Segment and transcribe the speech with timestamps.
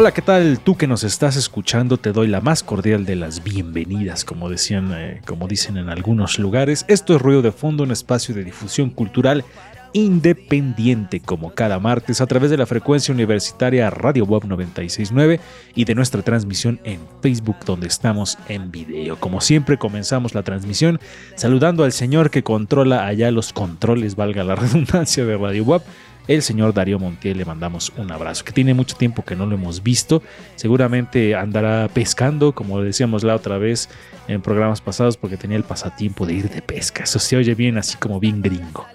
[0.00, 0.60] Hola, ¿qué tal?
[0.60, 4.92] Tú que nos estás escuchando, te doy la más cordial de las bienvenidas, como decían,
[4.94, 6.86] eh, como dicen en algunos lugares.
[6.88, 9.44] Esto es Ruido de Fondo, un espacio de difusión cultural
[9.92, 15.38] independiente, como cada martes, a través de la frecuencia universitaria Radio Web 969
[15.74, 19.20] y de nuestra transmisión en Facebook, donde estamos en video.
[19.20, 20.98] Como siempre, comenzamos la transmisión
[21.34, 25.82] saludando al señor que controla allá los controles, valga la redundancia de Radio Web
[26.30, 27.38] el señor Darío Montiel.
[27.38, 30.22] Le mandamos un abrazo, que tiene mucho tiempo que no lo hemos visto.
[30.54, 33.88] Seguramente andará pescando, como decíamos la otra vez
[34.28, 37.02] en programas pasados, porque tenía el pasatiempo de ir de pesca.
[37.02, 38.86] Eso se oye bien, así como bien gringo.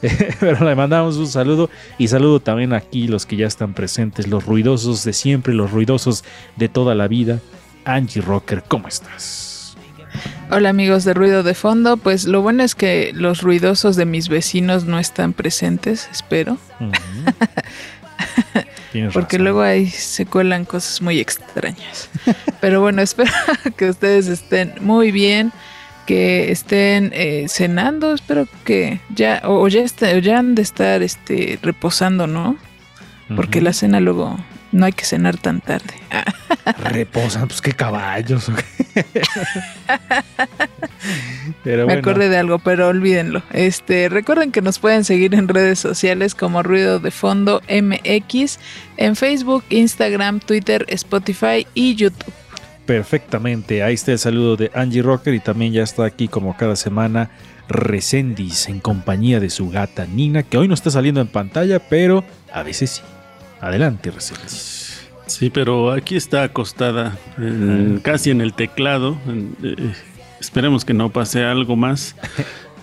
[0.40, 4.46] Pero le mandamos un saludo y saludo también aquí los que ya están presentes, los
[4.46, 6.22] ruidosos de siempre, los ruidosos
[6.56, 7.40] de toda la vida.
[7.84, 9.43] Angie Rocker, ¿cómo estás?
[10.50, 14.28] Hola amigos de Ruido de Fondo, pues lo bueno es que los ruidosos de mis
[14.28, 16.58] vecinos no están presentes, espero,
[19.12, 19.44] porque razón.
[19.44, 22.08] luego ahí se cuelan cosas muy extrañas.
[22.60, 23.32] Pero bueno, espero
[23.76, 25.52] que ustedes estén muy bien,
[26.06, 30.62] que estén eh, cenando, espero que ya, o, o ya, está- o ya han de
[30.62, 32.56] estar este, reposando, ¿no?
[33.36, 34.36] Porque la cena luego
[34.74, 35.94] no hay que cenar tan tarde.
[36.78, 38.50] Reposan, pues qué caballos.
[41.64, 43.42] Me acordé de algo, pero olvídenlo.
[43.52, 48.58] Este, recuerden que nos pueden seguir en redes sociales como Ruido de Fondo MX,
[48.96, 52.32] en Facebook, Instagram, Twitter, Spotify y YouTube.
[52.84, 53.82] perfectamente.
[53.82, 57.30] Ahí está el saludo de Angie Rocker y también ya está aquí como cada semana
[57.68, 62.24] Resendis en compañía de su gata Nina, que hoy no está saliendo en pantalla, pero
[62.52, 63.02] a veces sí.
[63.64, 65.08] Adelante, Resendis.
[65.26, 67.16] Sí, pero aquí está acostada,
[68.02, 69.16] casi en el teclado.
[69.62, 69.92] eh,
[70.38, 72.14] esperemos que no pase algo más.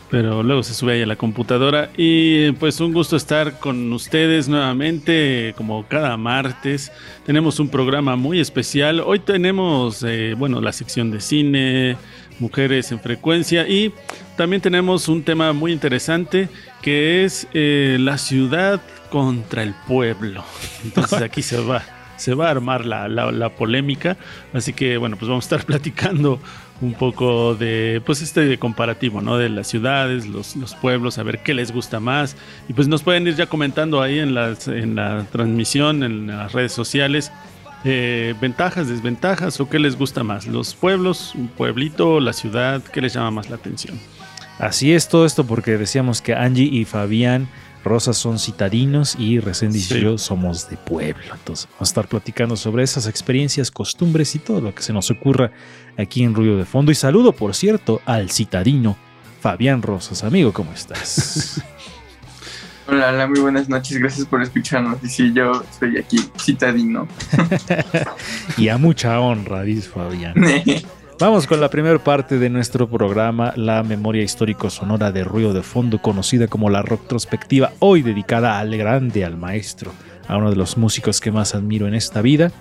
[0.09, 1.89] Pero luego se sube ahí a la computadora.
[1.95, 6.91] Y pues un gusto estar con ustedes nuevamente, como cada martes.
[7.25, 8.99] Tenemos un programa muy especial.
[8.99, 11.95] Hoy tenemos, eh, bueno, la sección de cine,
[12.39, 13.65] mujeres en frecuencia.
[13.69, 13.93] Y
[14.35, 16.49] también tenemos un tema muy interesante
[16.81, 20.43] que es eh, la ciudad contra el pueblo.
[20.83, 21.83] Entonces aquí se va,
[22.17, 24.17] se va a armar la, la- la polémica.
[24.53, 26.39] Así que bueno, pues vamos a estar platicando
[26.81, 29.37] un poco de pues este comparativo, ¿no?
[29.37, 32.35] De las ciudades, los, los pueblos, a ver qué les gusta más.
[32.67, 36.53] Y pues nos pueden ir ya comentando ahí en, las, en la transmisión, en las
[36.53, 37.31] redes sociales.
[37.83, 43.01] eh, ventajas, desventajas o qué les gusta más, los pueblos, un pueblito, la ciudad, qué
[43.01, 43.99] les llama más la atención.
[44.59, 47.47] Así es todo esto porque decíamos que Angie y Fabián
[47.83, 50.01] Rosas son citadinos y Resendis y Sí.
[50.01, 51.23] yo somos de pueblo.
[51.33, 55.09] Entonces vamos a estar platicando sobre esas experiencias, costumbres y todo lo que se nos
[55.09, 55.51] ocurra
[55.97, 56.91] aquí en Ruido de Fondo.
[56.91, 58.97] Y saludo, por cierto, al citadino
[59.41, 60.23] Fabián Rosas.
[60.23, 61.61] Amigo, ¿cómo estás?
[62.87, 64.97] Hola, hola, muy buenas noches, gracias por escucharnos.
[65.01, 67.07] Y sí, yo estoy aquí, citadino.
[68.57, 70.33] y a mucha honra, dice Fabián.
[71.21, 75.61] Vamos con la primera parte de nuestro programa, la memoria histórico sonora de ruido de
[75.61, 79.93] fondo, conocida como la retrospectiva, hoy dedicada al grande, al maestro,
[80.27, 82.51] a uno de los músicos que más admiro en esta vida.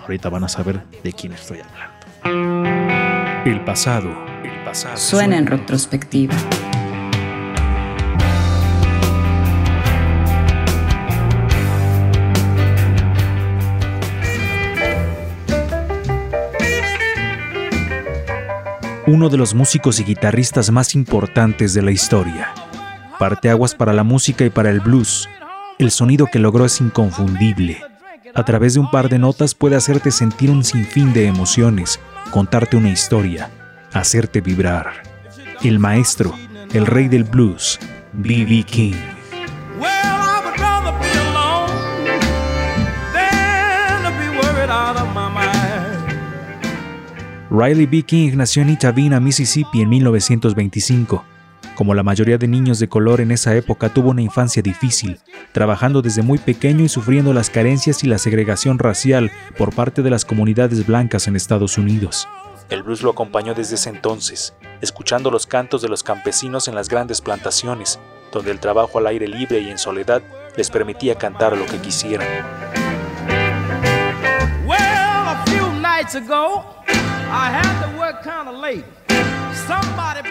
[0.00, 3.44] Ahorita van a saber de quién estoy hablando.
[3.44, 4.08] El pasado,
[4.42, 4.96] el pasado.
[4.96, 6.34] Suena en retrospectiva.
[19.06, 22.52] Uno de los músicos y guitarristas más importantes de la historia.
[23.18, 25.28] Parteaguas para la música y para el blues.
[25.78, 27.82] El sonido que logró es inconfundible.
[28.34, 32.00] A través de un par de notas puede hacerte sentir un sinfín de emociones,
[32.32, 33.50] contarte una historia,
[33.92, 35.02] hacerte vibrar.
[35.62, 36.34] El maestro,
[36.72, 37.78] el rey del blues,
[38.12, 38.64] B.B.
[38.64, 39.15] King.
[47.50, 48.02] Riley B.
[48.02, 51.24] King nació en Itawina, Mississippi en 1925.
[51.76, 55.20] Como la mayoría de niños de color en esa época tuvo una infancia difícil,
[55.52, 60.10] trabajando desde muy pequeño y sufriendo las carencias y la segregación racial por parte de
[60.10, 62.26] las comunidades blancas en Estados Unidos.
[62.68, 66.88] El blues lo acompañó desde ese entonces, escuchando los cantos de los campesinos en las
[66.88, 68.00] grandes plantaciones,
[68.32, 70.22] donde el trabajo al aire libre y en soledad
[70.56, 72.26] les permitía cantar lo que quisieran.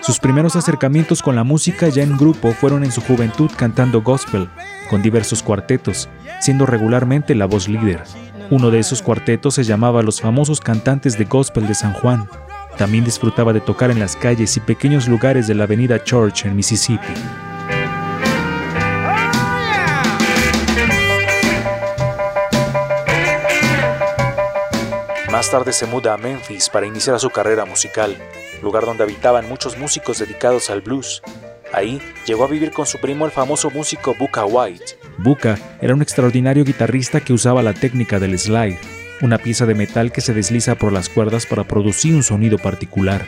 [0.02, 4.50] Sus primeros acercamientos con la música ya en grupo fueron en su juventud cantando gospel,
[4.90, 8.04] con diversos cuartetos, siendo regularmente la voz líder.
[8.52, 12.30] Uno de esos cuartetos se llamaba Los famosos cantantes de gospel de San Juan.
[12.78, 16.56] También disfrutaba de tocar en las calles y pequeños lugares de la avenida Church en
[16.56, 17.14] Mississippi.
[25.46, 28.18] Más tarde se muda a Memphis para iniciar su carrera musical,
[28.64, 31.22] lugar donde habitaban muchos músicos dedicados al blues.
[31.72, 34.98] Ahí llegó a vivir con su primo el famoso músico Buka White.
[35.20, 38.80] Buka era un extraordinario guitarrista que usaba la técnica del slide,
[39.22, 43.28] una pieza de metal que se desliza por las cuerdas para producir un sonido particular.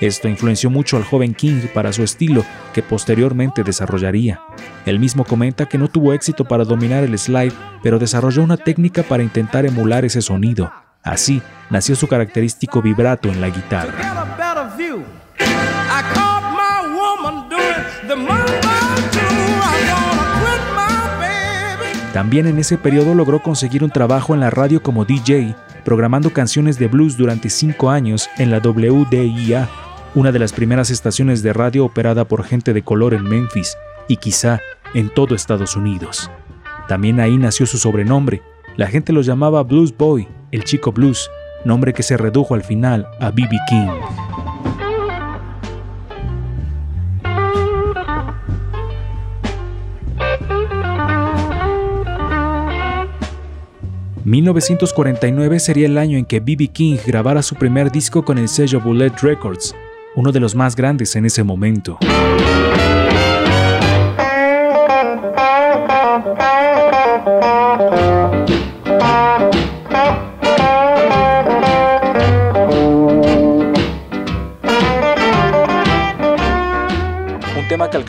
[0.00, 2.44] Esto influenció mucho al joven King para su estilo,
[2.74, 4.40] que posteriormente desarrollaría.
[4.84, 7.54] Él mismo comenta que no tuvo éxito para dominar el slide,
[7.84, 10.72] pero desarrolló una técnica para intentar emular ese sonido.
[11.02, 14.22] Así nació su característico vibrato en la guitarra.
[22.12, 26.78] También en ese periodo logró conseguir un trabajo en la radio como DJ, programando canciones
[26.78, 29.68] de blues durante cinco años en la WDIA,
[30.14, 33.78] una de las primeras estaciones de radio operada por gente de color en Memphis
[34.08, 34.60] y quizá
[34.92, 36.30] en todo Estados Unidos.
[36.86, 38.42] También ahí nació su sobrenombre.
[38.76, 41.30] La gente lo llamaba Blues Boy, el chico blues,
[41.64, 43.58] nombre que se redujo al final a B.B.
[43.68, 43.88] King.
[54.24, 56.68] ...1949 sería el año en que B.B.
[56.68, 59.74] King grabara su primer disco con el sello Bullet Records,
[60.14, 61.98] uno de los más grandes en ese momento.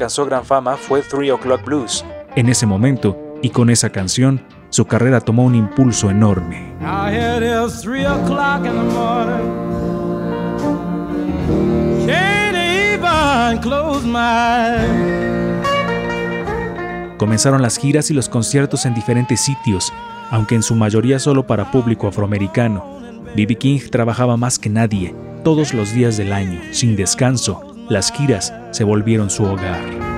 [0.03, 2.03] Alcanzó gran fama fue Three O'Clock Blues.
[2.35, 6.73] En ese momento, y con esa canción, su carrera tomó un impulso enorme.
[17.17, 19.93] Comenzaron las giras y los conciertos en diferentes sitios,
[20.31, 22.99] aunque en su mayoría solo para público afroamericano.
[23.37, 23.55] B.B.
[23.55, 25.15] King trabajaba más que nadie,
[25.45, 27.72] todos los días del año, sin descanso.
[27.89, 30.13] Las giras se volvieron su hogar.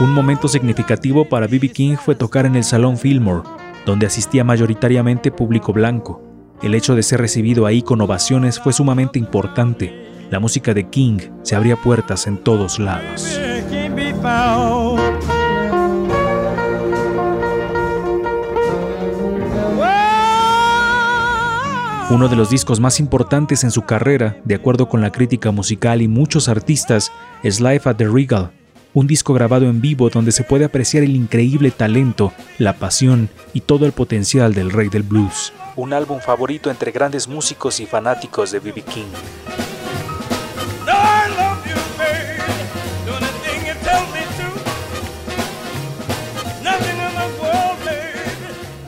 [0.00, 1.70] Un momento significativo para B.B.
[1.70, 3.42] King fue tocar en el Salón Fillmore,
[3.84, 6.22] donde asistía mayoritariamente público blanco.
[6.62, 10.26] El hecho de ser recibido ahí con ovaciones fue sumamente importante.
[10.30, 13.38] La música de King se abría puertas en todos lados.
[22.10, 26.00] Uno de los discos más importantes en su carrera, de acuerdo con la crítica musical
[26.00, 27.12] y muchos artistas,
[27.42, 28.50] es Life at the Regal,
[28.94, 33.60] un disco grabado en vivo donde se puede apreciar el increíble talento, la pasión y
[33.60, 35.52] todo el potencial del rey del blues.
[35.76, 38.82] Un álbum favorito entre grandes músicos y fanáticos de B.B.
[38.84, 39.04] King.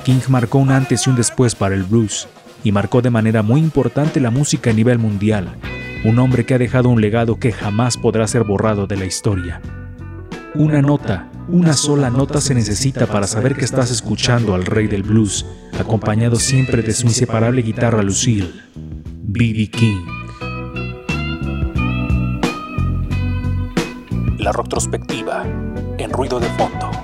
[0.05, 2.27] King marcó un antes y un después para el blues,
[2.64, 5.57] y marcó de manera muy importante la música a nivel mundial.
[6.05, 9.61] Un hombre que ha dejado un legado que jamás podrá ser borrado de la historia.
[10.55, 15.02] Una nota, una sola nota se necesita para saber que estás escuchando al rey del
[15.02, 15.47] blues,
[15.79, 19.69] acompañado siempre de su inseparable guitarra Lucille, B.B.
[19.69, 20.07] King.
[24.38, 25.45] La retrospectiva
[25.99, 27.00] en ruido de fondo.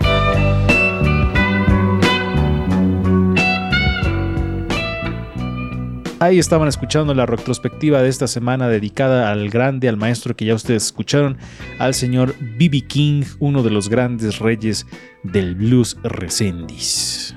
[6.19, 10.55] Ahí estaban escuchando la retrospectiva de esta semana dedicada al grande, al maestro que ya
[10.55, 11.37] ustedes escucharon,
[11.79, 12.87] al señor B.B.
[12.87, 14.87] King, uno de los grandes reyes
[15.25, 17.37] del blues recendis.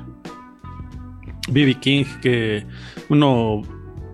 [1.50, 1.76] B.B.
[1.82, 2.66] King, que
[3.10, 3.64] uno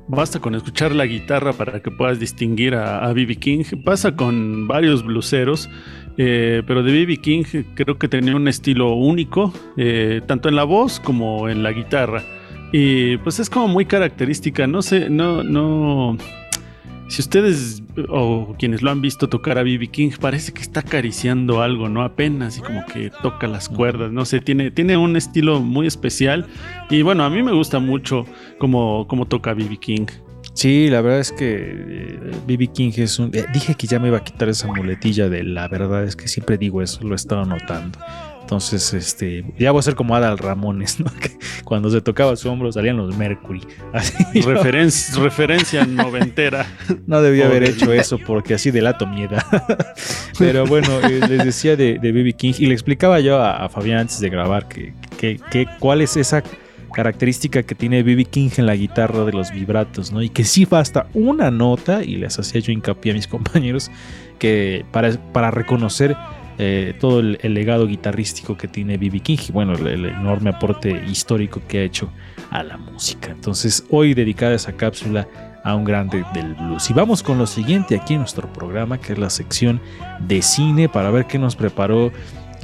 [0.07, 3.35] basta con escuchar la guitarra para que puedas distinguir a B.B.
[3.35, 3.63] King.
[3.83, 5.69] Pasa con varios bluseros,
[6.17, 7.17] eh, pero de B.B.
[7.17, 7.43] King
[7.75, 12.23] creo que tenía un estilo único, eh, tanto en la voz como en la guitarra.
[12.71, 16.17] Y pues es como muy característica, no sé, no, no.
[17.07, 19.87] Si ustedes o quienes lo han visto tocar a B.B.
[19.89, 22.01] King, parece que está acariciando algo, ¿no?
[22.01, 26.47] Apenas y como que toca las cuerdas, no sé, tiene, tiene un estilo muy especial.
[26.89, 28.25] Y bueno, a mí me gusta mucho
[28.57, 29.77] cómo, cómo toca B.B.
[29.77, 30.07] King.
[30.53, 32.17] Sí, la verdad es que
[32.47, 32.67] B.B.
[32.67, 33.29] King es un...
[33.35, 36.27] eh, dije que ya me iba a quitar esa muletilla de la verdad, es que
[36.27, 37.99] siempre digo eso, lo he estado notando.
[38.45, 41.05] Entonces, este, ya voy a ser como Adal Ramones, ¿no?
[41.19, 41.31] Que
[41.63, 43.61] cuando se tocaba su hombro salían los Mercury.
[43.93, 46.67] Así, Referen- referencia noventera.
[47.07, 49.43] no debía haber hecho eso porque así delato mi edad.
[50.37, 52.33] Pero bueno, eh, les decía de B.B.
[52.33, 56.01] King y le explicaba yo a, a Fabián antes de grabar que, que- que cuál
[56.01, 56.43] es esa
[56.93, 58.25] característica que tiene B.B.
[58.25, 60.21] King en la guitarra de los vibratos, ¿no?
[60.21, 63.89] Y que sí basta una nota, y les hacía yo hincapié a mis compañeros,
[64.37, 66.15] que para, para reconocer
[66.57, 69.19] eh, todo el, legado guitarrístico que tiene B.B.
[69.19, 72.09] King y bueno, el, el enorme aporte histórico que ha hecho
[72.51, 73.31] a la música.
[73.31, 75.27] Entonces, hoy dedicada esa cápsula
[75.65, 76.89] a un grande del blues.
[76.91, 79.81] Y vamos con lo siguiente aquí en nuestro programa, que es la sección
[80.19, 82.11] de cine, para ver qué nos preparó.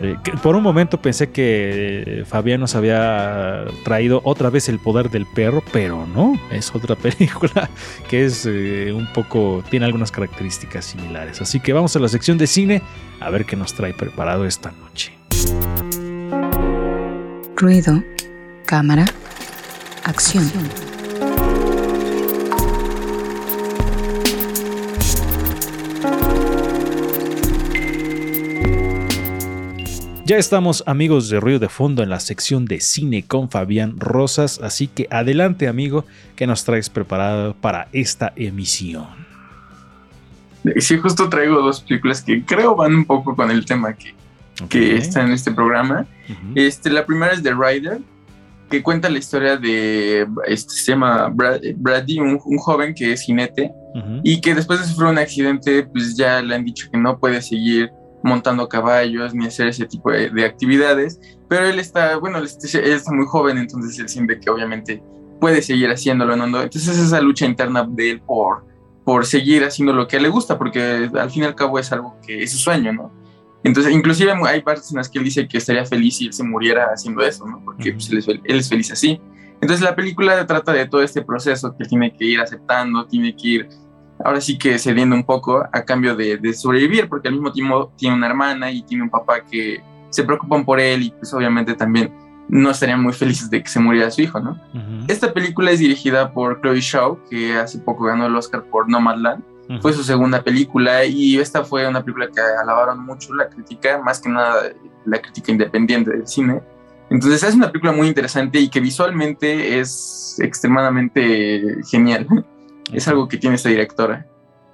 [0.03, 5.12] Eh, por un momento pensé que eh, Fabián nos había traído otra vez el poder
[5.12, 7.70] del perro, pero no, es otra película
[8.10, 11.39] que es eh, un poco, tiene algunas características similares.
[11.41, 12.81] Así que vamos a la sección de cine
[13.20, 15.13] a ver qué nos trae preparado esta noche.
[17.55, 18.03] Ruido,
[18.65, 19.05] cámara,
[20.03, 20.50] acción.
[30.31, 34.61] Ya estamos amigos de Ruido de Fondo en la sección de cine con Fabián Rosas,
[34.63, 36.05] así que adelante amigo,
[36.38, 39.07] que nos traes preparado para esta emisión?
[40.77, 44.15] Sí, justo traigo dos películas que creo van un poco con el tema que,
[44.69, 46.05] que está en este programa.
[46.55, 48.00] Este, la primera es The Rider,
[48.69, 53.23] que cuenta la historia de, este, se llama Brad, Brady, un, un joven que es
[53.23, 53.69] jinete
[54.23, 57.41] y que después de sufrir un accidente, pues ya le han dicho que no puede
[57.41, 57.91] seguir
[58.23, 63.25] montando caballos ni hacer ese tipo de, de actividades, pero él está, bueno, él muy
[63.25, 65.03] joven, entonces él siente que obviamente
[65.39, 66.45] puede seguir haciéndolo, ¿no?
[66.45, 68.65] Entonces esa lucha interna de él por,
[69.03, 72.17] por seguir haciendo lo que le gusta, porque al fin y al cabo es algo
[72.25, 73.11] que es su sueño, ¿no?
[73.63, 76.43] Entonces, inclusive hay partes en las que él dice que estaría feliz si él se
[76.43, 77.61] muriera haciendo eso, ¿no?
[77.63, 79.21] Porque pues, él, es, él es feliz así.
[79.61, 83.47] Entonces la película trata de todo este proceso que tiene que ir aceptando, tiene que
[83.47, 83.69] ir
[84.25, 87.91] ahora sí que cediendo un poco a cambio de, de sobrevivir, porque al mismo tiempo
[87.97, 91.73] tiene una hermana y tiene un papá que se preocupan por él y pues obviamente
[91.73, 92.13] también
[92.49, 94.51] no estarían muy felices de que se muriera su hijo, ¿no?
[94.73, 95.05] Ujú.
[95.07, 99.41] Esta película es dirigida por Chloe Shaw, que hace poco ganó el Oscar por Nomadland.
[99.69, 99.81] Ujú.
[99.81, 104.19] Fue su segunda película y esta fue una película que alabaron mucho la crítica, más
[104.19, 104.63] que nada
[105.05, 106.61] la crítica independiente del cine.
[107.09, 112.27] Entonces es una película muy interesante y que visualmente es extremadamente genial.
[112.91, 114.27] Es algo que tiene esta directora.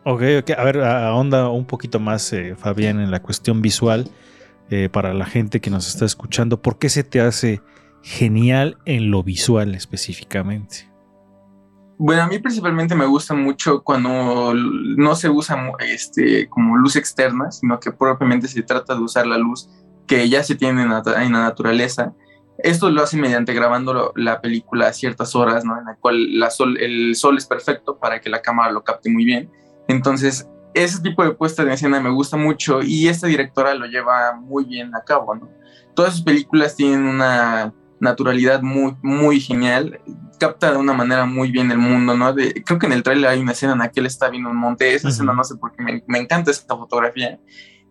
[0.03, 0.51] Ok, ok.
[0.57, 4.09] A ver, ahonda un poquito más, eh, Fabián, en la cuestión visual
[4.69, 6.61] eh, para la gente que nos está escuchando.
[6.61, 7.61] ¿Por qué se te hace
[8.01, 10.89] genial en lo visual específicamente?
[11.99, 17.51] Bueno, a mí principalmente me gusta mucho cuando no se usa este, como luz externa,
[17.51, 19.69] sino que propiamente se trata de usar la luz
[20.05, 22.13] que ya se tiene en la, en la naturaleza.
[22.59, 25.77] Esto lo hace mediante grabando la película a ciertas horas, ¿no?
[25.79, 29.09] En la cual la sol, el sol es perfecto para que la cámara lo capte
[29.09, 29.51] muy bien.
[29.87, 34.33] Entonces, ese tipo de puesta de escena me gusta mucho y esta directora lo lleva
[34.33, 35.49] muy bien a cabo, ¿no?
[35.95, 39.99] Todas sus películas tienen una naturalidad muy, muy genial
[40.39, 42.31] capta de una manera muy bien el mundo, ¿no?
[42.31, 44.51] De- creo que en el trailer hay una escena en la que él está viendo
[44.51, 47.39] un monte, esa escena no sé por qué, me, me encanta esa fotografía.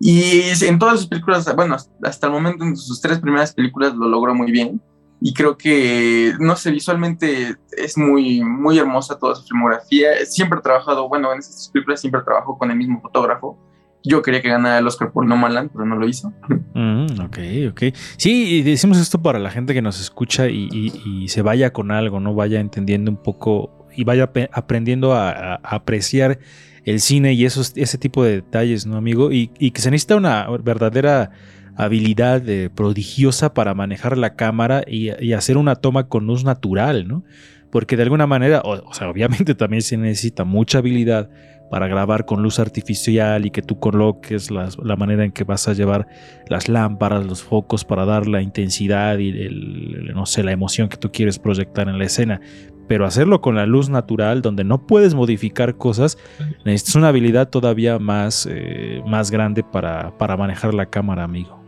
[0.00, 4.08] Y en todas sus películas, bueno, hasta el momento en sus tres primeras películas lo
[4.08, 4.80] logró muy bien.
[5.20, 10.08] Y creo que, no sé, visualmente es muy, muy hermosa toda su filmografía.
[10.26, 13.58] Siempre ha trabajado, bueno, en estas películas siempre trabajó con el mismo fotógrafo.
[14.04, 16.32] Yo quería que ganara el Oscar por Nomadland, pero no lo hizo.
[16.74, 17.38] Mm, ok,
[17.70, 17.82] ok.
[18.18, 20.92] Sí, y decimos esto para la gente que nos escucha y, y-
[21.24, 22.34] y se vaya con algo, ¿no?
[22.34, 26.38] Vaya entendiendo un poco y vaya aprendiendo a- a apreciar
[26.86, 29.32] el cine y esos, ese tipo de detalles, ¿no, amigo?
[29.32, 31.32] Y, y que se necesita una verdadera
[31.74, 37.06] habilidad eh, prodigiosa para manejar la cámara y, y hacer una toma con luz natural,
[37.06, 37.24] ¿no?
[37.70, 41.28] Porque de alguna manera, o, o sea, obviamente también se necesita mucha habilidad
[41.70, 45.66] para grabar con luz artificial y que tú coloques las- la manera en que vas
[45.68, 46.06] a llevar
[46.48, 50.96] las lámparas, los focos para dar la intensidad y el- no sé, la emoción que
[50.96, 52.40] tú quieres proyectar en la escena.
[52.88, 56.18] Pero hacerlo con la luz natural, donde no puedes modificar cosas,
[56.64, 61.60] necesitas una habilidad todavía más, eh, más grande para, para manejar la cámara, amigo.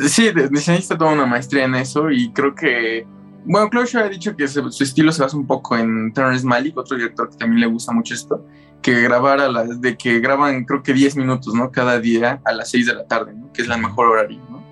[0.00, 3.06] Sí, necesita toda una maestría en eso y creo que,
[3.46, 6.76] bueno, Zhao ha dicho que se- su estilo se basa un poco en Terrence Malick,
[6.76, 8.44] otro director que también le gusta mucho esto,
[8.82, 11.70] que grabar a las, de que graban creo que 10 minutos, ¿no?
[11.70, 13.52] Cada día a las 6 de la tarde, ¿no?
[13.52, 14.62] Que es la mejor horario, ¿no?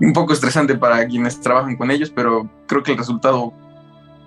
[0.00, 3.52] Un poco estresante para quienes trabajan con ellos, pero creo que el resultado,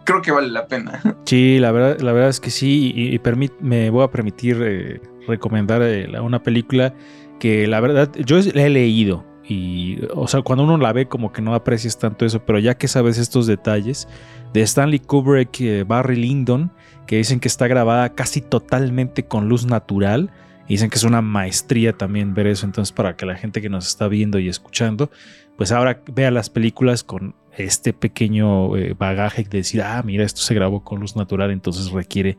[0.05, 1.01] creo que vale la pena.
[1.25, 4.57] Sí, la verdad, la verdad es que sí, y, y permit- me voy a permitir
[4.63, 6.93] eh, recomendar eh, una película
[7.39, 11.31] que la verdad yo la he leído y, o sea, cuando uno la ve como
[11.31, 14.07] que no aprecias tanto eso, pero ya que sabes estos detalles
[14.53, 16.71] de Stanley Kubrick, eh, Barry Lyndon,
[17.05, 20.31] que dicen que está grabada casi totalmente con luz natural,
[20.67, 23.69] y dicen que es una maestría también ver eso, entonces para que la gente que
[23.69, 25.09] nos está viendo y escuchando,
[25.55, 30.41] pues ahora vea las películas con este pequeño eh, bagaje de decir, ah, mira, esto
[30.41, 32.37] se grabó con luz natural, entonces requiere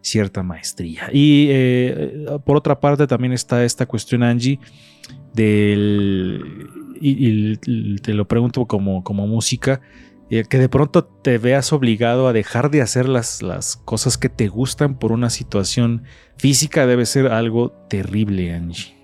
[0.00, 1.10] cierta maestría.
[1.12, 4.58] Y eh, por otra parte también está esta cuestión, Angie,
[5.34, 6.68] del...
[7.02, 9.80] Y, y te lo pregunto como, como música,
[10.30, 14.28] eh, que de pronto te veas obligado a dejar de hacer las, las cosas que
[14.28, 16.04] te gustan por una situación
[16.36, 18.94] física debe ser algo terrible, Angie.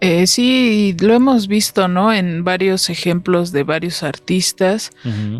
[0.00, 2.12] Eh, sí, lo hemos visto, ¿no?
[2.12, 4.92] En varios ejemplos de varios artistas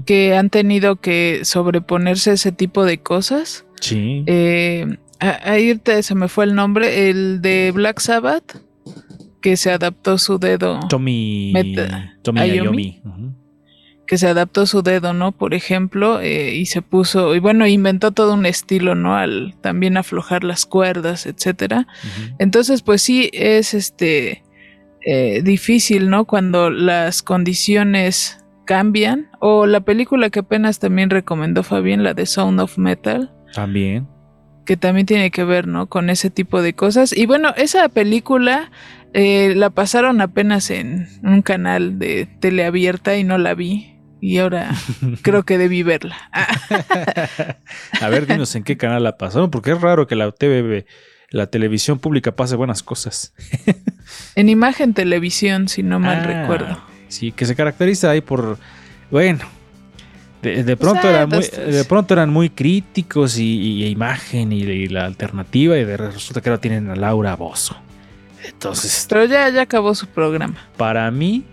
[0.07, 3.65] que han tenido que sobreponerse a ese tipo de cosas.
[3.85, 4.25] Sí.
[4.27, 4.87] Eh,
[5.21, 8.57] a- ahí se me fue el nombre, el de Black Sabbath,
[9.41, 13.03] que se adaptó su dedo, Tommy, Meta- Tommy Ayomi.
[14.07, 15.33] Que se adaptó su dedo, ¿no?
[15.33, 19.17] Por ejemplo, eh, y se puso, y bueno, inventó todo un estilo, ¿no?
[19.17, 21.87] Al también aflojar las cuerdas, etcétera.
[22.39, 24.43] Entonces, pues sí, es este
[25.07, 26.25] eh, difícil, ¿no?
[26.27, 29.29] Cuando las condiciones cambian.
[29.41, 34.09] O la película que apenas también recomendó Fabián, la de Sound of Metal, También.
[34.67, 35.89] que también tiene que ver, ¿no?
[35.89, 37.13] Con ese tipo de cosas.
[37.17, 38.71] Y bueno, esa película
[39.13, 43.91] eh, la pasaron apenas en un canal de teleabierta y no la vi.
[44.21, 44.71] Y ahora
[45.23, 46.17] creo que debí verla.
[48.01, 50.87] A ver, dinos en qué canal la pasaron, porque es raro que la TV,
[51.31, 53.35] la televisión pública pase buenas cosas.
[54.35, 56.81] en imagen televisión, si no mal Ah, recuerdo.
[57.09, 58.59] Sí, que se caracteriza ahí por,
[59.11, 59.41] bueno,
[60.45, 64.61] de, de pronto sea, eran muy, de pronto eran muy críticos y, y imagen y,
[64.63, 67.77] y la alternativa y de resulta que ahora tienen a Laura Bozo.
[68.45, 70.57] Entonces, Pero ya, ya acabó su programa.
[70.77, 71.45] para mí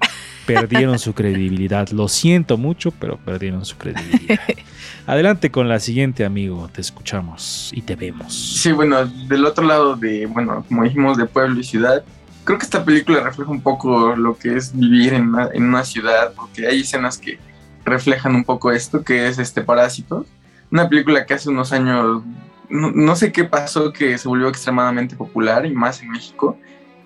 [0.46, 1.90] perdieron su credibilidad.
[1.90, 4.40] Lo siento mucho, pero perdieron su credibilidad.
[5.08, 6.70] Adelante con la siguiente, amigo.
[6.74, 8.34] Te escuchamos y te vemos.
[8.34, 12.04] Sí, bueno, del otro lado de, bueno, como dijimos, de pueblo y ciudad,
[12.44, 15.84] creo que esta película refleja un poco lo que es vivir en una, en una
[15.86, 17.40] ciudad, porque hay escenas que
[17.86, 20.26] reflejan un poco esto, que es este Parásito,
[20.72, 22.24] una película que hace unos años,
[22.70, 26.58] no, no sé qué pasó, que se volvió extremadamente popular y más en México.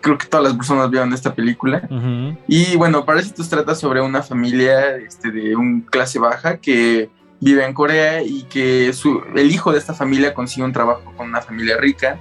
[0.02, 1.88] Creo que todas las personas vieron esta película.
[2.48, 7.10] Y bueno, Parásitos trata sobre una familia este, de un clase baja que
[7.42, 11.28] vive en Corea y que su, el hijo de esta familia consigue un trabajo con
[11.30, 12.20] una familia rica.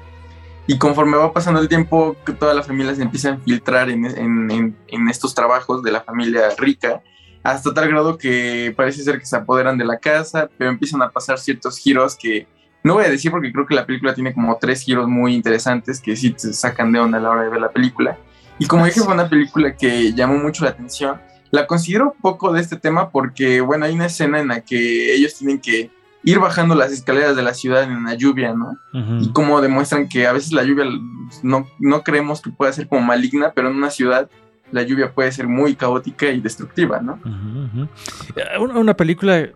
[0.67, 4.51] Y conforme va pasando el tiempo, toda la familia se empieza a infiltrar en, en-
[4.51, 7.03] en- en estos trabajos de la familia rica,
[7.45, 11.11] hasta tal grado que parece ser que se apoderan de la casa, pero empiezan a
[11.11, 12.49] pasar ciertos giros que
[12.83, 16.01] no voy a decir porque creo que la película tiene como tres giros muy interesantes
[16.01, 18.19] que sí te sacan de onda a la hora de ver la película.
[18.59, 21.21] Y como dije, fue una película que llamó mucho la atención.
[21.51, 25.35] La considero poco de este tema porque, bueno, hay una escena en la que ellos
[25.37, 25.91] tienen que
[26.25, 28.79] ir bajando las escaleras de la ciudad en la lluvia, ¿no?
[28.93, 29.33] Y Ujú.
[29.35, 30.85] cómo demuestran que a veces la lluvia
[31.43, 34.31] no, no creemos que pueda ser como maligna, pero en una ciudad
[34.75, 37.19] la lluvia puede ser muy caótica y destructiva, ¿no?
[38.37, 39.49] Eh, Una, una película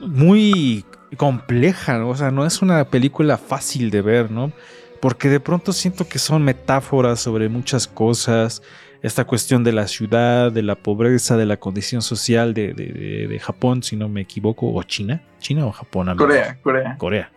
[0.00, 0.84] muy
[1.16, 2.10] compleja, ¿no?
[2.10, 4.52] o sea, no es una película fácil de ver, ¿no?
[5.00, 8.62] Porque de pronto siento que son metáforas sobre muchas cosas,
[9.02, 13.26] esta cuestión de la ciudad, de la pobreza, de la condición social de, de- de-
[13.28, 16.26] de Japón, si no me equivoco, o China, China o Japón, amigo?
[16.26, 16.96] Corea, Corea.
[16.98, 17.30] Corea.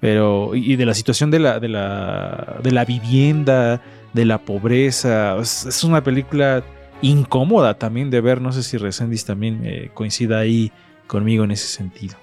[0.00, 3.82] Pero, y y de la situación de la, de la, de la vivienda,
[4.16, 5.36] de la pobreza.
[5.38, 6.64] Es, una película
[7.02, 8.40] incómoda también de ver.
[8.40, 10.72] No sé si Resendis también eh, coincida ahí
[11.06, 12.16] conmigo en ese sentido.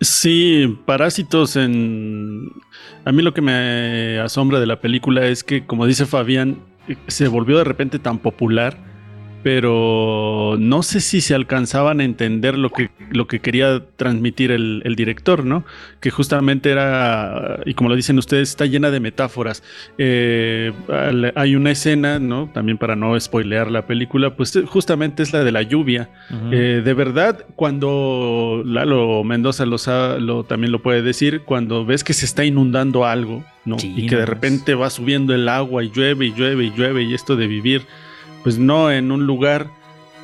[0.00, 2.50] Sí, Parásitos en...
[3.04, 6.58] A mí lo que me asombra de la película es que, como dice Fabián,
[7.06, 8.76] se volvió de repente tan popular
[9.44, 14.80] pero no sé si se alcanzaban a entender lo que, lo que quería transmitir el,
[14.86, 15.66] el, director, ¿no?
[16.00, 19.62] Que justamente era, y como lo dicen ustedes, está llena de metáforas.
[19.98, 20.72] Eh,
[21.34, 22.50] hay una escena, ¿no?
[22.54, 26.08] También para no spoilear la película, pues justamente es la de la lluvia.
[26.30, 26.48] Uh -huh.
[26.50, 29.76] eh, de verdad, cuando Lalo Mendoza lo,
[30.20, 33.76] lo, también lo puede decir, cuando ves que se está inundando algo, ¿no?
[33.82, 37.12] Y que de repente va subiendo el agua y llueve y llueve y llueve y
[37.12, 37.82] esto de vivir
[38.44, 39.68] pues no en un lugar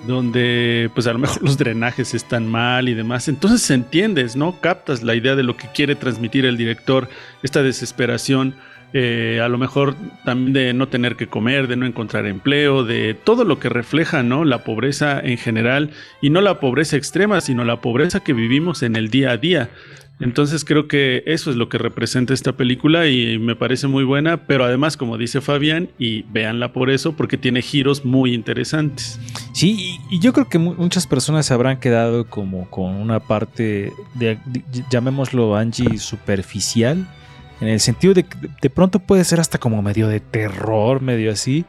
[0.06, 3.26] donde pues a lo mejor los drenajes están mal y demás.
[3.26, 4.60] Entonces entiendes, ¿no?
[4.60, 7.08] Captas la idea de lo que quiere transmitir el director,
[7.42, 8.54] esta desesperación,
[8.92, 13.14] eh, a lo mejor también de no tener que comer, de no encontrar empleo, de
[13.14, 14.44] todo lo que refleja, ¿no?
[14.44, 18.96] La pobreza en general y no la pobreza extrema, sino la pobreza que vivimos en
[18.96, 19.70] el día a día.
[20.20, 24.46] Entonces creo que eso es lo que representa esta película y me parece muy buena,
[24.46, 29.18] pero además, como dice Fabián, y véanla por eso, porque tiene giros muy interesantes.
[29.54, 34.38] Sí, y yo creo que muchas personas se habrán quedado como con una parte, de,
[34.90, 37.08] llamémoslo Angie, superficial,
[37.62, 41.32] en el sentido de que de pronto puede ser hasta como medio de terror, medio
[41.32, 41.64] así.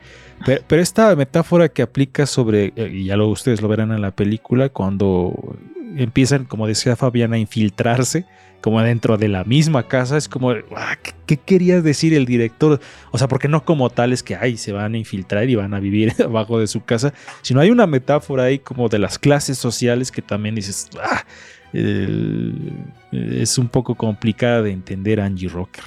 [0.46, 4.12] Pero, pero esta metáfora que aplica sobre, y ya lo ustedes lo verán en la
[4.12, 5.56] película, cuando
[5.98, 8.26] empiezan, como decía Fabián, a infiltrarse
[8.62, 10.18] como dentro de la misma casa.
[10.18, 12.80] Es como, ah, ¿qué, ¿qué, quería decir el director?
[13.12, 15.80] O sea, porque no como tales que ay, se van a infiltrar y van a
[15.80, 20.12] vivir abajo de su casa, sino hay una metáfora ahí como de las clases sociales
[20.12, 21.26] que también dices, ah,
[21.74, 25.84] es un poco complicada de entender Angie Rocker.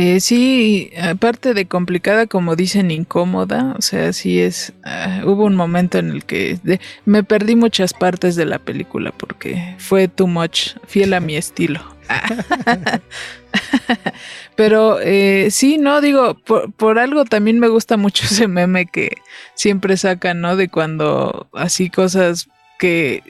[0.00, 5.56] Eh, sí, aparte de complicada, como dicen, incómoda, o sea, sí es, uh, hubo un
[5.56, 6.56] momento en el que
[7.04, 11.80] me perdí muchas partes de la película porque fue too much, fiel a mi estilo.
[14.54, 19.16] Pero eh, sí, no, digo, por, por, algo también me gusta mucho ese meme que
[19.54, 20.54] siempre sacan, ¿no?
[20.54, 23.24] De cuando así cosas que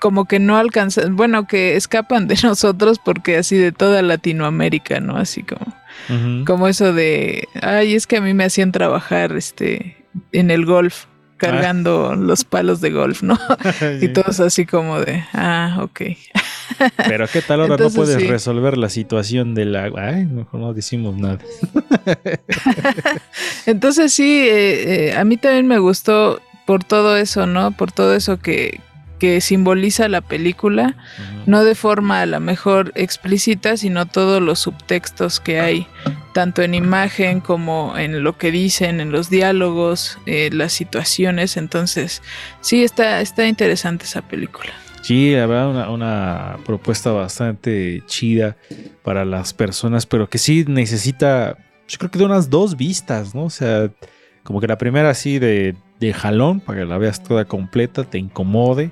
[0.00, 5.16] como que no alcanzan, bueno, que escapan de nosotros porque así de toda Latinoamérica, ¿no?
[5.16, 5.77] Así como,
[6.08, 6.44] uh -huh.
[6.44, 9.96] como eso de, ay, es que a mí me hacían trabajar, este,
[10.32, 11.06] en el golf,
[11.38, 12.16] cargando ah.
[12.18, 13.38] los palos de golf, ¿no?
[13.78, 14.06] sí.
[14.06, 16.00] Y todos así como de, ah, ok.
[17.08, 18.28] Pero qué tal ahora Entonces, no puedes sí.
[18.28, 21.38] resolver la situación del agua, ay, mejor no decimos nada.
[23.66, 27.72] Entonces sí, eh, eh, a mí también me gustó por todo eso, ¿no?
[27.72, 28.80] Por todo eso que,
[29.18, 31.42] que simboliza la película, uh -huh.
[31.46, 35.86] no de forma a la mejor explícita, sino todos los subtextos que hay,
[36.32, 41.56] tanto en imagen como en lo que dicen, en los diálogos, eh, las situaciones.
[41.56, 42.22] Entonces,
[42.60, 44.72] sí, está, está interesante esa película.
[45.02, 48.56] Sí, la verdad, una, una, propuesta bastante chida
[49.02, 51.56] para las personas, pero que sí necesita,
[51.88, 53.44] yo creo que de unas dos vistas, ¿no?
[53.44, 53.90] O sea,
[54.42, 58.18] como que la primera así de, de jalón, para que la veas toda completa, te
[58.18, 58.90] incomode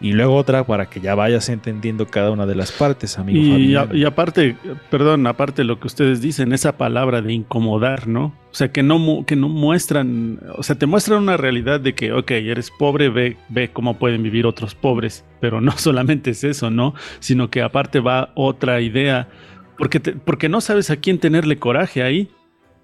[0.00, 3.58] y luego otra para que ya vayas entendiendo cada una de las partes, amigo.
[3.58, 4.56] Y, a, y, aparte,
[4.90, 8.26] perdón, aparte lo que ustedes dicen, esa palabra de incomodar, ¿no?
[8.50, 12.12] O sea, que no, que no muestran, o sea, te muestran una realidad de que,
[12.12, 16.70] ok, eres pobre, ve, ve cómo pueden vivir otros pobres, pero no solamente es eso,
[16.70, 16.94] ¿no?
[17.18, 19.28] Sino que aparte va otra idea,
[19.76, 22.30] porque, te, porque no sabes a quién tenerle coraje ahí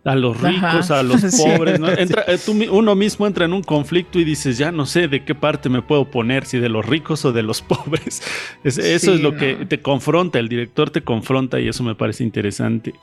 [0.04, 1.00] a los ricos, Ajá.
[1.00, 1.80] a los pobres.
[1.80, 1.88] ¿no?
[1.88, 5.34] Entra, tú, uno mismo entra en un conflicto y dices, ya no sé de qué
[5.34, 8.22] parte me puedo poner, si de los ricos o de los pobres.
[8.62, 9.38] Es, sí, eso es lo no.
[9.38, 12.94] que te confronta, el director te confronta y eso me parece interesante.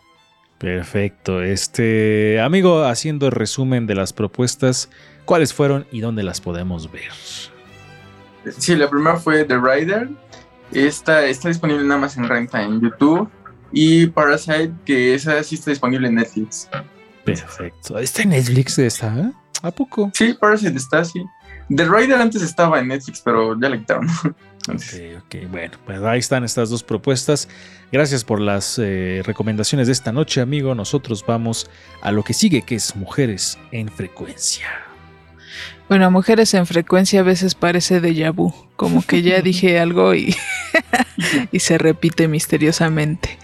[0.58, 1.42] Perfecto.
[1.42, 4.92] Este amigo, haciendo el resumen de las propuestas,
[5.26, 7.12] ¿cuáles fueron y dónde las podemos ver?
[8.58, 10.10] Sí, la primera fue The Rider.
[10.72, 13.28] Esta está disponible nada más en renta en YouTube
[13.72, 16.70] y Parasite, que esa sí está disponible en Netflix.
[17.24, 17.98] Perfecto.
[17.98, 19.32] ¿Está en Netflix esta?
[19.62, 20.12] ¿A poco?
[20.14, 21.24] Sí, Parasite está, sí.
[21.76, 24.08] The Rider antes estaba en Netflix, pero ya la quitaron.
[24.68, 25.50] ok, ok.
[25.50, 27.48] Bueno, pues ahí están estas dos propuestas.
[27.92, 30.76] Gracias por las eh, recomendaciones de esta noche, amigo.
[30.76, 31.70] Nosotros vamos
[32.02, 34.91] a lo que sigue, que es Mujeres en Frecuencia.
[35.92, 40.34] Bueno, Mujeres en Frecuencia a veces parece déjà vu, como que ya dije algo y,
[41.52, 43.38] y se repite misteriosamente.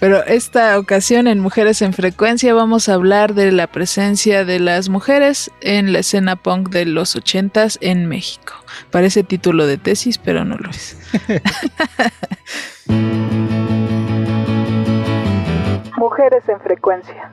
[0.00, 4.88] Pero esta ocasión en Mujeres en Frecuencia vamos a hablar de la presencia de las
[4.88, 8.54] mujeres en la escena punk de los ochentas en México.
[8.90, 10.98] Parece título de tesis, pero no lo es.
[15.96, 17.30] Mujeres en Frecuencia.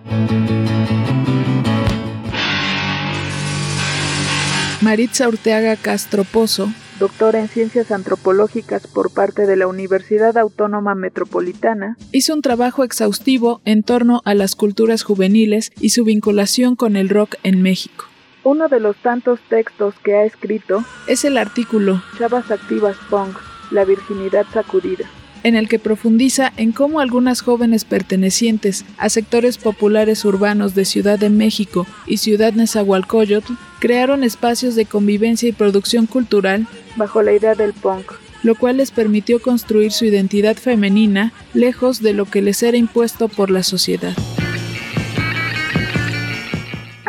[4.81, 11.97] Maritza Urteaga Castro Pozo, doctora en Ciencias Antropológicas por parte de la Universidad Autónoma Metropolitana,
[12.13, 17.09] hizo un trabajo exhaustivo en torno a las culturas juveniles y su vinculación con el
[17.09, 18.05] rock en México.
[18.45, 23.37] Uno de los tantos textos que ha escrito es el artículo Chavas Activas Punk,
[23.71, 25.09] la virginidad sacudida
[25.43, 31.19] en el que profundiza en cómo algunas jóvenes pertenecientes a sectores populares urbanos de Ciudad
[31.19, 37.55] de México y Ciudad Nezahualcóyotl crearon espacios de convivencia y producción cultural bajo la idea
[37.55, 38.11] del punk,
[38.43, 43.27] lo cual les permitió construir su identidad femenina lejos de lo que les era impuesto
[43.27, 44.15] por la sociedad.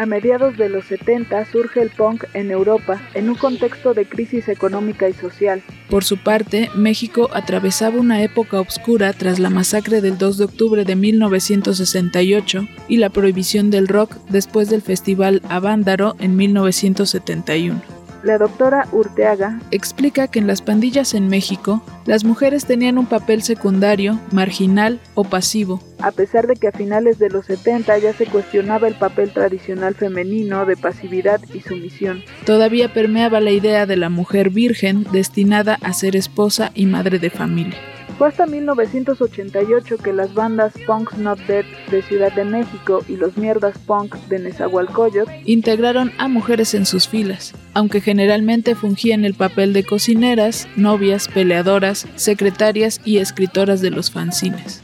[0.01, 4.49] A mediados de los 70 surge el punk en Europa en un contexto de crisis
[4.49, 5.63] económica y social.
[5.91, 10.85] Por su parte, México atravesaba una época oscura tras la masacre del 2 de octubre
[10.87, 17.83] de 1968 y la prohibición del rock después del festival Avándaro en 1971.
[18.23, 23.43] La doctora Urteaga explica que en las pandillas en México, las mujeres tenían un papel
[23.43, 25.83] secundario, marginal o pasivo.
[26.03, 29.95] A pesar de que a finales de los 70 ya se cuestionaba el papel tradicional
[29.95, 32.23] femenino de pasividad y sumisión.
[32.47, 37.31] Todavía permeaba la idea de la mujer virgen destinada a ser esposa y madre de
[37.31, 37.79] familia.
[38.21, 43.39] Fue hasta 1988 que las bandas Punks Not Dead de Ciudad de México y los
[43.39, 49.73] Mierdas Punk de Nezahualcóyotl integraron a mujeres en sus filas, aunque generalmente fungían el papel
[49.73, 54.83] de cocineras, novias, peleadoras, secretarias y escritoras de los fanzines.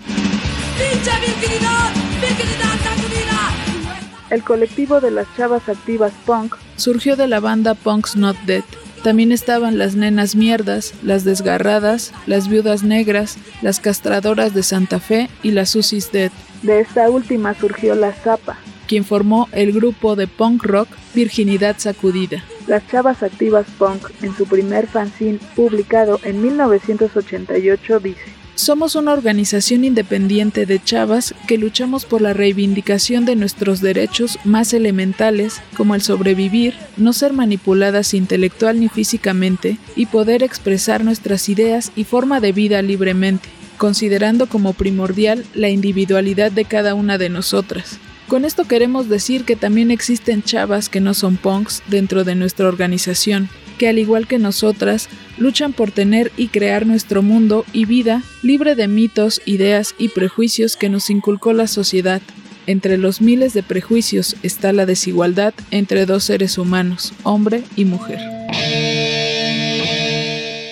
[4.31, 8.65] El colectivo de las chavas activas punk surgió de la banda Punks Not Dead,
[9.07, 15.31] también estaban las nenas mierdas, las desgarradas, las viudas negras, las castradoras de Santa Fe
[15.45, 16.33] y las Susis Dead.
[16.63, 18.59] De esta última surgió la Zapa,
[18.89, 22.43] quien formó el grupo de punk rock Virginidad Sacudida.
[22.67, 29.85] Las Chavas Activas Punk, en su primer fanzine publicado en 1988, dice somos una organización
[29.85, 36.03] independiente de chavas que luchamos por la reivindicación de nuestros derechos más elementales, como el
[36.03, 42.53] sobrevivir, no ser manipuladas intelectual ni físicamente y poder expresar nuestras ideas y forma de
[42.53, 47.99] vida libremente, considerando como primordial la individualidad de cada una de nosotras.
[48.27, 52.67] Con esto queremos decir que también existen chavas que no son punks dentro de nuestra
[52.67, 55.09] organización, que al igual que nosotras,
[55.39, 60.77] luchan por tener y crear nuestro mundo y vida libre de mitos, ideas y prejuicios
[60.77, 62.23] que nos inculcó la sociedad.
[62.67, 68.19] Entre los miles de prejuicios está la desigualdad entre dos seres humanos, hombre y mujer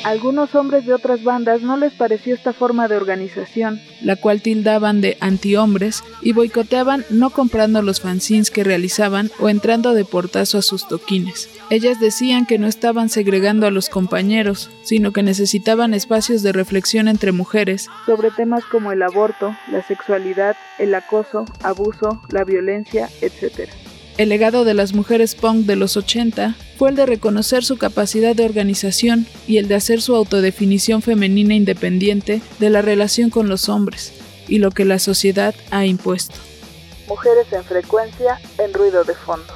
[0.05, 5.01] algunos hombres de otras bandas no les pareció esta forma de organización, la cual tildaban
[5.01, 10.63] de antihombres y boicoteaban no comprando los fanzines que realizaban o entrando de portazo a
[10.63, 11.49] sus toquines.
[11.71, 17.09] Ellas decían que no estaban segregando a los compañeros, sino que necesitaban espacios de reflexión
[17.09, 23.71] entre mujeres sobre temas como el aborto, la sexualidad, el acoso, abuso, la violencia, etc.
[24.17, 28.37] El legado de las mujeres punk de los 80 fue el de reconocer su capacidad
[28.37, 33.69] de organización y el de hacer su autodefinición femenina independiente de la relación con los
[33.69, 34.13] hombres
[34.47, 36.37] y lo que la sociedad ha impuesto.
[37.09, 39.53] Mujeres en frecuencia, en ruido de fondo.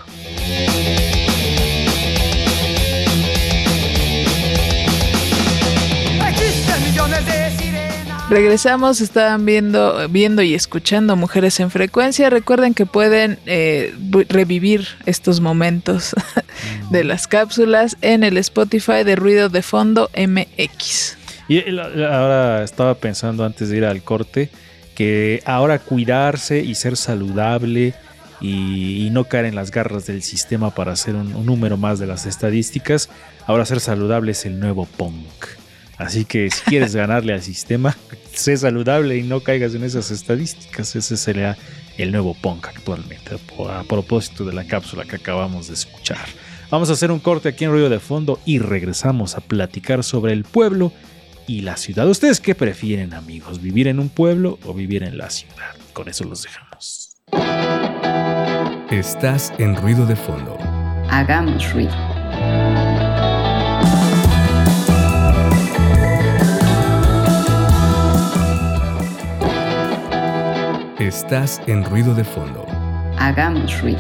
[8.31, 12.29] Regresamos, estaban viendo, viendo y escuchando Mujeres en Frecuencia.
[12.29, 13.95] Recuerden que pueden eh,
[14.29, 16.15] revivir estos momentos
[16.91, 21.17] de las cápsulas en el Spotify de Ruido de Fondo MX.
[21.49, 24.51] Y ahora estaba pensando antes de ir al corte
[24.95, 27.95] que ahora cuidarse y ser saludable
[28.43, 32.27] y, no caer en las garras del sistema para hacer un número más de las
[32.27, 33.09] estadísticas,
[33.47, 35.47] ahora ser saludable es el nuevo punk.
[35.99, 37.97] Así que si quieres ganarle al sistema,
[38.33, 40.95] sé saludable y no caigas en esas estadísticas.
[40.97, 41.59] Ese sería
[41.99, 43.37] el nuevo punk actualmente,
[43.69, 46.27] a propósito de la cápsula que acabamos de escuchar.
[46.71, 50.33] Vamos a hacer un corte aquí en Ruido de Fondo y regresamos a platicar sobre
[50.33, 50.93] el pueblo
[51.47, 52.09] y la ciudad.
[52.09, 53.61] ¿Ustedes qué prefieren, amigos?
[53.61, 55.75] ¿Vivir en un pueblo o vivir en la ciudad?
[55.93, 57.17] Con eso los dejamos.
[58.91, 60.57] Estás en Ruido de Fondo.
[61.11, 62.88] Hagamos ruido.
[71.09, 72.67] Estás en ruido de fondo.
[73.17, 73.99] Hagamos ruido.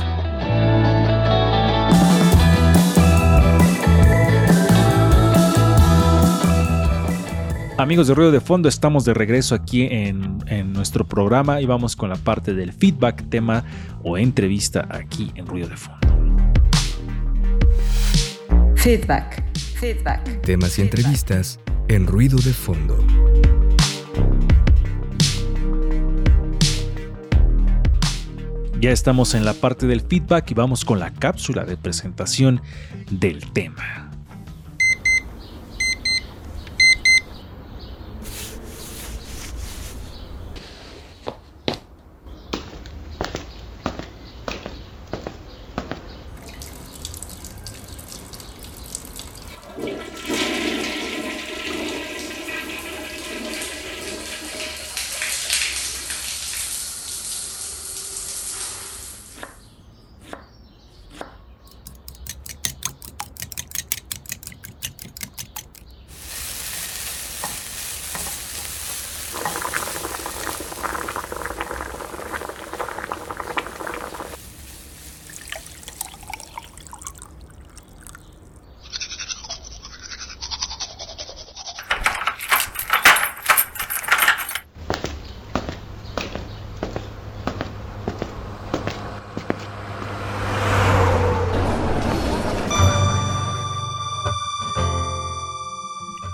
[7.79, 11.97] Amigos de Ruido de Fondo, estamos de regreso aquí en, en, nuestro programa y vamos
[11.97, 13.64] con la parte del feedback, tema
[14.03, 16.09] o entrevista aquí en Ruido de Fondo.
[18.75, 19.44] Feedback.
[19.81, 20.42] Feedback.
[20.42, 22.99] Temas y entrevistas en Ruido de Fondo.
[28.81, 32.61] Ya estamos en la parte del feedback y vamos con la cápsula de presentación
[33.11, 34.08] del tema.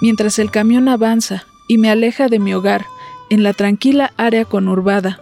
[0.04, 2.84] Mientras el camión avanza y me aleja de mi hogar
[3.30, 5.18] en la tranquila área conurbada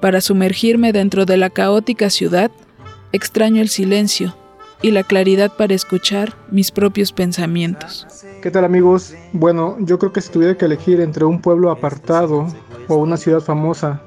[0.00, 2.50] para sumergirme dentro de la caótica ciudad,
[3.12, 4.34] extraño el silencio
[4.82, 8.08] y la claridad para escuchar mis propios pensamientos.
[8.42, 9.14] ¿Qué tal amigos?
[9.32, 12.48] Bueno, yo creo que si tuviera que elegir entre un pueblo apartado
[12.88, 14.02] o una ciudad famosa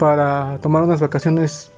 [0.00, 1.70] para tomar unas vacaciones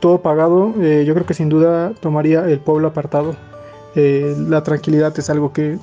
[0.00, 3.36] todo pagado, eh, yo creo que sin duda tomaría el pueblo apartado.
[3.94, 5.78] Eh, la tranquilidad es algo que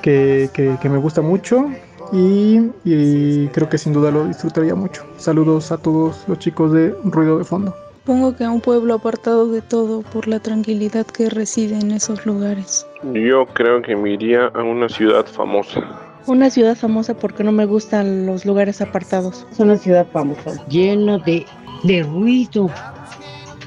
[0.00, 1.70] que, me gusta mucho
[2.12, 5.04] y, creo que sin duda lo disfrutaría mucho.
[5.16, 7.74] Saludos a todos los chicos de Ruido de Fondo.
[8.00, 12.24] Supongo que a un pueblo apartado de todo por la tranquilidad que reside en esos
[12.24, 12.86] lugares.
[13.12, 15.80] Yo creo que me iría a una ciudad famosa.
[16.26, 19.46] Una ciudad famosa porque no me gustan los lugares apartados.
[19.52, 21.44] Es una ciudad famosa, lleno de,
[21.84, 22.70] de ruido.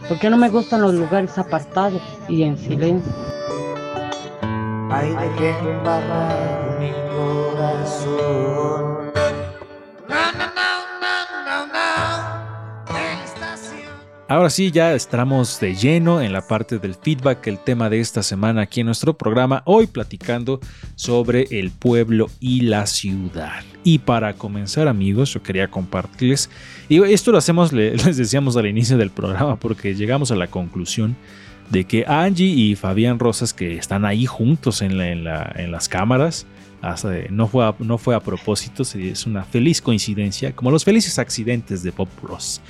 [0.10, 3.13] Porque no me gustan los lugares apartados y en silencio
[6.80, 9.12] mi corazón.
[14.27, 18.23] Ahora sí, ya estamos de lleno en la parte del feedback, el tema de esta
[18.23, 20.60] semana aquí en nuestro programa, hoy platicando
[20.95, 23.63] sobre el pueblo y la ciudad.
[23.84, 26.49] Y para comenzar amigos, yo quería compartirles,
[26.88, 31.17] y esto lo hacemos, les decíamos al inicio del programa, porque llegamos a la conclusión
[31.72, 36.46] de que Angie y Fabián Rosas, que están ahí juntos en, las cámaras,
[37.30, 41.82] no, fue a, no fue a propósito, es una feliz coincidencia, como los felices accidentes
[41.82, 42.62] de Pop Ross.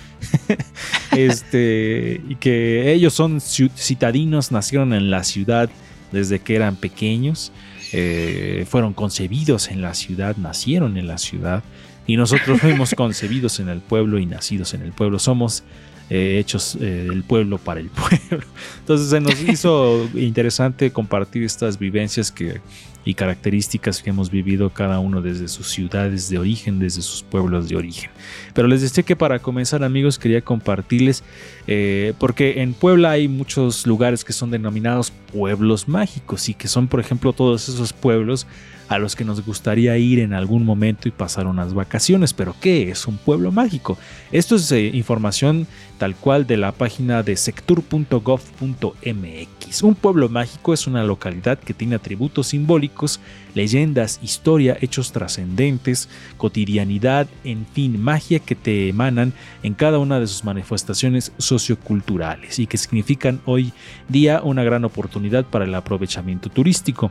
[1.18, 5.70] este, y que ellos son citadinos, nacieron en la ciudad
[6.12, 7.52] desde que eran pequeños,
[7.94, 11.64] eh, fueron concebidos en la ciudad, nacieron en la ciudad,
[12.06, 15.18] y nosotros fuimos concebidos en el pueblo y nacidos en el pueblo.
[15.18, 15.64] Somos
[16.14, 17.90] eh, hechos eh, del pueblo para el
[18.30, 18.46] pueblo.
[18.80, 22.60] Entonces se nos hizo interesante compartir estas vivencias que,
[23.06, 27.70] y características que hemos vivido cada uno desde sus ciudades de origen, desde sus pueblos
[27.70, 28.10] de origen.
[28.54, 31.24] Pero les decía que para comenzar amigos quería compartirles,
[31.66, 36.90] eh, porque en Puebla hay muchos lugares que son denominados pueblos mágicos y que son
[36.90, 38.48] por ejemplo todos esos pueblos
[38.92, 42.34] a los que nos gustaría ir en algún momento y pasar unas vacaciones.
[42.34, 43.98] Pero ¿qué es un pueblo mágico?
[44.34, 45.66] Esto es eh, información
[45.98, 48.44] tal cual de la página de sectur.gov.mx.
[49.84, 53.22] Un pueblo mágico es una localidad que tiene atributos simbólicos,
[53.56, 59.32] leyendas, historia, hechos trascendentes, cotidianidad, en fin, magia que te emanan
[59.64, 63.72] en cada una de sus manifestaciones socioculturales y que significan hoy
[64.10, 67.10] día una gran oportunidad para el aprovechamiento turístico.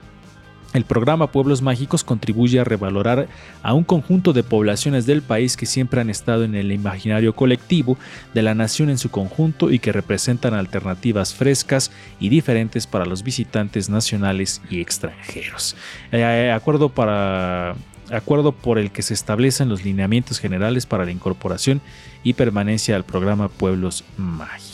[0.72, 3.26] El programa Pueblos Mágicos contribuye a revalorar
[3.62, 7.98] a un conjunto de poblaciones del país que siempre han estado en el imaginario colectivo
[8.34, 13.24] de la nación en su conjunto y que representan alternativas frescas y diferentes para los
[13.24, 15.76] visitantes nacionales y extranjeros.
[16.12, 17.74] Eh, acuerdo para
[18.12, 21.80] acuerdo por el que se establecen los lineamientos generales para la incorporación
[22.22, 24.69] y permanencia al programa Pueblos Mágicos.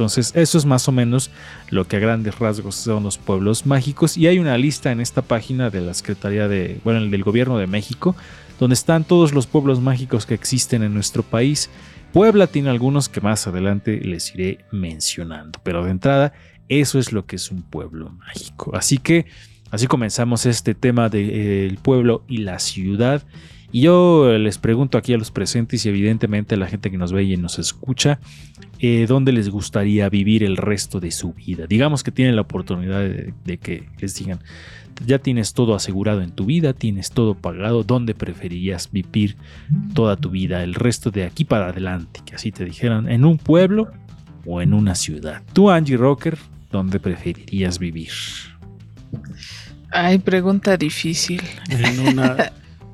[0.00, 1.30] Entonces, eso es más o menos
[1.68, 5.20] lo que a grandes rasgos son los pueblos mágicos y hay una lista en esta
[5.20, 8.16] página de la Secretaría de, bueno, del Gobierno de México,
[8.58, 11.68] donde están todos los pueblos mágicos que existen en nuestro país.
[12.14, 16.32] Puebla tiene algunos que más adelante les iré mencionando, pero de entrada,
[16.70, 18.74] eso es lo que es un pueblo mágico.
[18.74, 19.26] Así que
[19.70, 23.22] Así comenzamos este tema del pueblo y la ciudad.
[23.72, 27.12] Y yo les pregunto aquí a los presentes y evidentemente a la gente que nos
[27.12, 28.18] ve y nos escucha,
[28.80, 31.66] eh, ¿dónde les gustaría vivir el resto de su vida?
[31.68, 34.40] Digamos que tienen la oportunidad de, de que les digan,
[35.06, 39.36] ya tienes todo asegurado en tu vida, tienes todo pagado, ¿dónde preferirías vivir
[39.94, 42.20] toda tu vida, el resto de aquí para adelante?
[42.24, 43.90] Que así te dijeran, ¿en un pueblo
[44.46, 45.42] o en una ciudad?
[45.52, 46.38] Tú, Angie Rocker,
[46.70, 48.10] ¿dónde preferirías vivir?
[49.90, 51.42] Ay, pregunta difícil.
[51.68, 52.52] En una,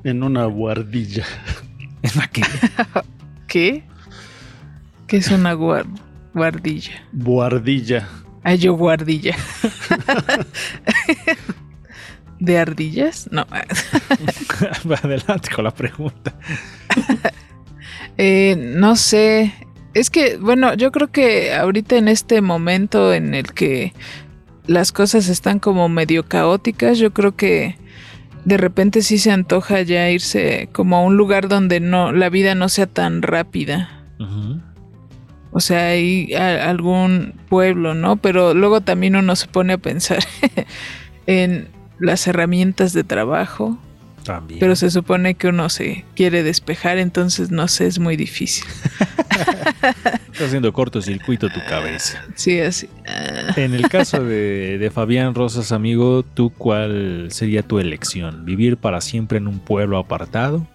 [0.09, 1.25] en una guardilla.
[2.01, 2.41] ¿En la qué?
[3.47, 3.83] ¿Qué?
[5.07, 5.85] ¿Qué es una guar-
[6.33, 6.91] guardilla?
[7.13, 8.07] Guardilla.
[8.43, 9.35] Ay, yo guardilla.
[12.39, 13.27] ¿De ardillas?
[13.31, 13.45] No.
[15.03, 16.33] Adelante con la pregunta.
[18.17, 19.53] Eh, no sé.
[19.93, 23.93] Es que, bueno, yo creo que ahorita en este momento en el que
[24.67, 27.75] las cosas están como medio caóticas, yo creo que
[28.47, 32.55] de repente sí se antoja ya irse como a un lugar donde no la vida
[32.55, 33.89] no sea tan rápida.
[35.51, 38.15] O sea, hay a- algún pueblo, ¿no?
[38.15, 40.19] Pero luego también uno se pone a pensar
[41.27, 41.67] en
[41.99, 43.77] las herramientas de trabajo.
[44.27, 44.59] También.
[44.59, 48.65] Pero se supone que uno se quiere despejar, entonces no sé, es muy difícil.
[50.33, 52.21] Está haciendo cortocircuito tu cabeza.
[52.35, 52.89] Sí, así.
[53.07, 53.53] ah.
[53.55, 58.43] En el caso de, de Fabián Rosas, amigo, ¿tú cuál sería tu elección?
[58.43, 60.67] ¿Vivir para siempre en un pueblo apartado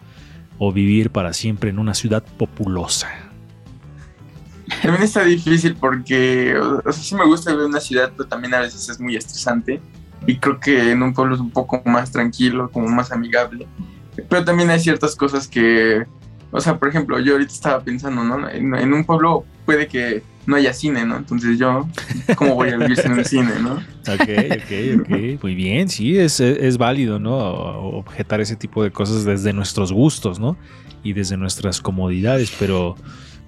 [0.56, 3.10] o vivir para siempre en una ciudad populosa?
[4.80, 8.54] También está difícil porque, o sea, sí me gusta vivir en una ciudad, pero también
[8.54, 9.78] a veces es muy estresante.
[10.26, 13.66] Y creo que en un pueblo es un poco más tranquilo, como más amigable.
[14.28, 16.04] Pero también hay ciertas cosas que,
[16.50, 18.48] o sea, por ejemplo, yo ahorita estaba pensando, ¿no?
[18.48, 21.16] En, un pueblo puede que no haya cine, ¿no?
[21.16, 21.88] Entonces yo,
[22.36, 23.74] ¿cómo voy a vivir sin un cine, ¿no?
[24.12, 25.42] Ok, ok, ok.
[25.42, 27.36] Muy bien, sí, es, es válido, ¿no?
[27.36, 30.56] Objetar ese tipo de cosas desde nuestros gustos, ¿no?
[31.02, 32.96] Y desde nuestras comodidades, pero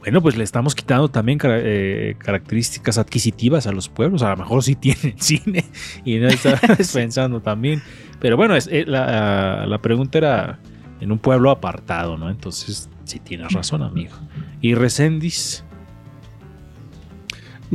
[0.04, 4.22] bueno, pues le estamos quitando también eh, características adquisitivas a los pueblos.
[4.22, 5.64] A lo mejor sí tienen cine
[6.04, 6.60] y no estás
[6.92, 7.82] pensando también.
[8.20, 10.58] Pero bueno, es, eh, la, la pregunta era
[11.00, 12.28] en un pueblo apartado, ¿no?
[12.28, 14.14] Entonces, sí tienes razón, amigo.
[14.60, 15.64] Y Resendis,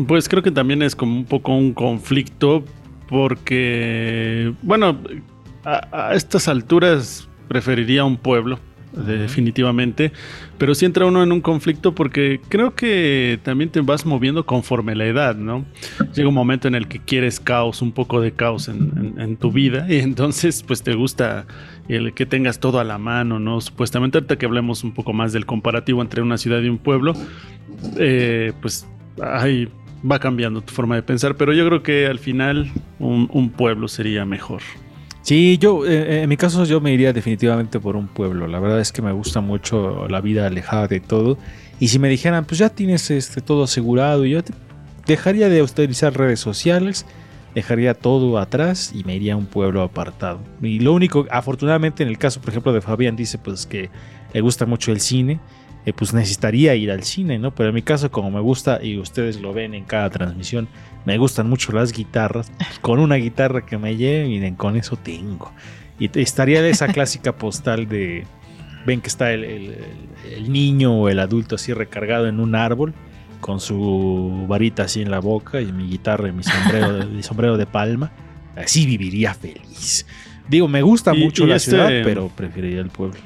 [0.08, 2.64] Pues creo que también es como un poco un conflicto
[3.08, 5.00] porque, bueno,
[5.66, 8.60] a, a estas alturas preferiría un pueblo,
[8.92, 10.12] definitivamente,
[10.58, 14.96] pero si entra uno en un conflicto porque creo que también te vas moviendo conforme
[14.96, 15.66] la edad, ¿no?
[16.16, 19.86] Llega un momento en el que quieres caos, un poco de caos en, tu vida
[19.90, 21.46] y entonces pues te gusta
[21.88, 23.62] el que tengas todo a la mano, ¿no?
[23.62, 27.14] Supuestamente ahorita que hablemos un poco más del comparativo entre una ciudad y un pueblo,
[27.98, 28.88] eh, pues
[29.22, 29.70] ahí
[30.10, 34.26] va cambiando tu forma de pensar, pero yo creo que al final un pueblo sería
[34.26, 34.62] mejor.
[35.22, 38.48] Sí, yo, eh, en mi caso, yo me iría definitivamente por un pueblo.
[38.48, 41.38] La verdad es que me gusta mucho la vida alejada de todo.
[41.80, 44.42] Y si me dijeran, pues ya tienes este, todo asegurado, yo
[45.06, 47.06] dejaría de utilizar redes sociales,
[47.56, 50.40] dejaría todo atrás y me iría a un pueblo apartado.
[50.62, 53.90] Y lo único, afortunadamente, en el caso, por ejemplo, de Fabián, dice pues que
[54.34, 55.40] le gusta mucho el cine.
[55.86, 57.54] eh, pues necesitaría ir al cine, ¿no?
[57.56, 60.68] Pero en mi caso, como me gusta, y ustedes lo ven en cada transmisión,
[61.10, 62.52] me gustan mucho las guitarras.
[62.82, 65.52] con una guitarra que me lleve, miren, con eso tengo.
[66.00, 68.26] Y estaría de esa clásica postal de.
[68.86, 72.94] Ven que está el, el- niño o el adulto así recargado en un árbol,
[73.42, 77.24] con su varita así en la boca y mi guitarra y mi sombrero, de- mi
[77.24, 78.12] sombrero de palma.
[78.56, 80.06] Así viviría feliz.
[80.48, 83.20] Digo, me gusta Y- mucho y la este- ciudad, pero preferiría el pueblo.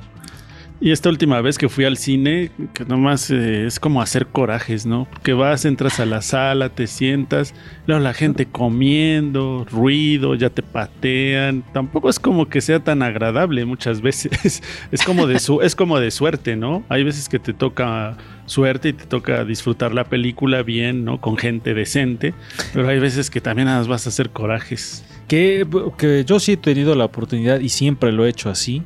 [0.84, 4.86] Y esta última vez que fui al cine, que nomás eh, es como hacer corajes,
[4.86, 5.08] ¿no?
[5.24, 7.56] Que vas, entras a la sala, te sientas,
[7.88, 11.64] luego la gente comiendo, ruido, ya te patean.
[11.72, 14.62] Tampoco es como que sea tan agradable muchas veces.
[14.92, 16.84] Es como de su, es como de suerte, ¿no?
[16.90, 21.22] Hay veces que te toca suerte y te toca disfrutar la película bien, ¿no?
[21.22, 22.34] Con gente decente.
[22.74, 25.06] Pero hay veces que también vas a hacer corajes.
[25.30, 25.66] Que,
[25.98, 28.84] que yo sí he tenido la oportunidad y siempre lo he hecho así.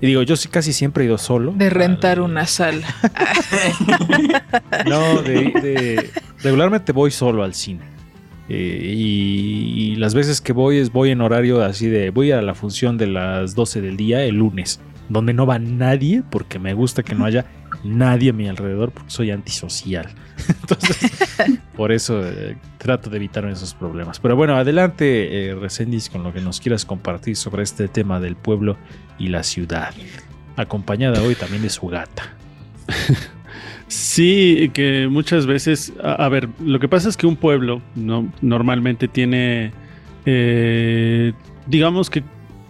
[0.00, 1.52] Y digo, yo sí casi siempre he ido solo.
[1.52, 2.86] De rentar una sala.
[4.86, 6.10] No, de, de-
[6.42, 7.80] regularmente voy solo al cine.
[8.48, 12.42] Eh, y, y las veces que voy es voy en horario así de voy a
[12.42, 16.74] la función de las 12 del día el lunes, donde no va nadie porque me
[16.74, 17.46] gusta que no haya
[17.84, 20.08] nadie a mi alrededor porque soy antisocial.
[20.48, 21.12] Entonces,
[21.80, 24.20] por eso eh, trato de evitar esos problemas.
[24.20, 25.56] Pero bueno, adelante, eh,
[26.12, 28.76] con lo que nos quieras compartir sobre este tema del pueblo
[29.18, 29.94] y la ciudad.
[30.56, 32.34] Acompañada hoy también de su gata.
[33.88, 39.08] Sí, que muchas veces, a, ver, lo que pasa es que un pueblo no, normalmente
[39.08, 39.72] tiene,
[40.26, 41.32] eh,
[41.66, 42.22] digamos que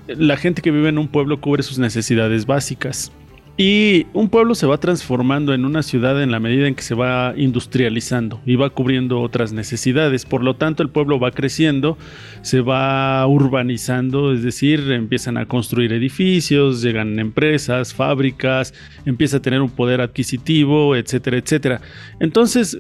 [0.06, 3.10] la gente que vive en un pueblo cubre sus necesidades básicas.
[3.56, 6.94] Y un pueblo se va transformando en una ciudad en la medida en que se
[6.94, 10.24] va industrializando y va cubriendo otras necesidades.
[10.24, 11.98] Por lo tanto, el pueblo va creciendo,
[12.40, 18.72] se va urbanizando, es decir, empiezan a construir edificios, llegan empresas, fábricas,
[19.04, 21.80] empieza a tener un poder adquisitivo, etcétera, etcétera.
[22.18, 22.78] Entonces,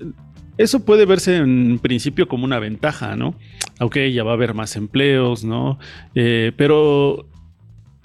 [0.56, 3.34] eso puede verse en principio como una ventaja, ¿no?
[3.78, 5.78] Aunque ya va a haber más empleos, ¿no?
[6.14, 7.26] Eh, pero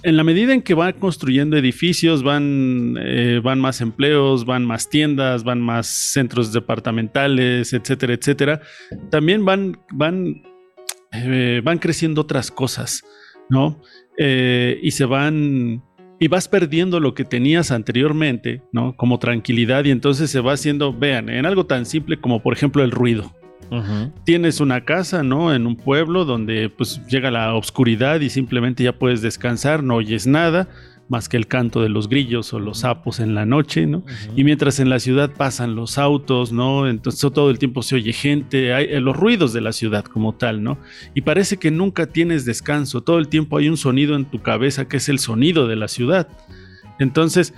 [0.05, 4.87] en la medida en que va construyendo edificios, van, eh, van más empleos, van más
[4.87, 8.61] tiendas, van más centros departamentales, etcétera, etcétera,
[9.09, 10.43] también van, van,
[11.11, 13.03] eh, van creciendo otras cosas,
[13.49, 13.81] ¿no?
[14.19, 15.83] Eh, y se van,
[16.19, 18.95] y vas perdiendo lo que tenías anteriormente, ¿no?
[18.95, 22.83] Como tranquilidad, y entonces se va haciendo, vean, en algo tan simple como por ejemplo
[22.83, 23.33] el ruido,
[24.23, 25.53] Tienes una casa, ¿no?
[25.53, 30.27] En un pueblo donde pues llega la oscuridad y simplemente ya puedes descansar, no oyes
[30.27, 30.69] nada
[31.07, 34.03] más que el canto de los grillos o los sapos en la noche, ¿no?
[34.35, 36.87] Y mientras en la ciudad pasan los autos, ¿no?
[36.87, 40.33] Entonces todo el tiempo se oye gente, hay eh, los ruidos de la ciudad como
[40.33, 40.79] tal, ¿no?
[41.13, 44.87] Y parece que nunca tienes descanso, todo el tiempo hay un sonido en tu cabeza
[44.87, 46.27] que es el sonido de la ciudad.
[46.97, 47.53] Entonces,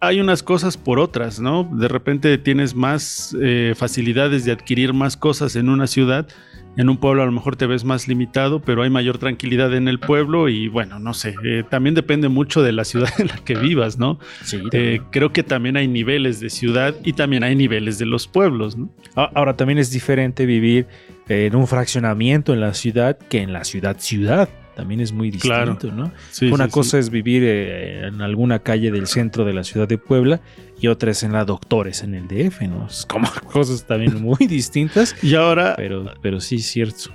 [0.00, 1.68] hay unas cosas por otras, ¿no?
[1.72, 6.28] De repente tienes más eh, facilidades de adquirir más cosas en una ciudad.
[6.76, 9.88] En un pueblo a lo mejor te ves más limitado, pero hay mayor tranquilidad en
[9.88, 13.36] el pueblo y bueno, no sé, eh, también depende mucho de la ciudad en la
[13.36, 14.18] que vivas, ¿no?
[14.44, 14.60] Sí.
[14.72, 18.76] Eh, creo que también hay niveles de ciudad y también hay niveles de los pueblos,
[18.76, 18.90] ¿no?
[19.14, 20.86] Ahora también es diferente vivir
[21.28, 25.90] en un fraccionamiento en la ciudad que en la ciudad ciudad también es muy distinto,
[25.90, 26.12] ¿no?
[26.52, 30.42] Una cosa es vivir eh, en alguna calle del centro de la ciudad de Puebla
[30.78, 32.86] y otra es en la Doctores, en el DF, ¿no?
[32.86, 35.16] Es como cosas también muy distintas.
[35.24, 35.74] Y ahora...
[35.76, 37.10] Pero, pero sí, cierto.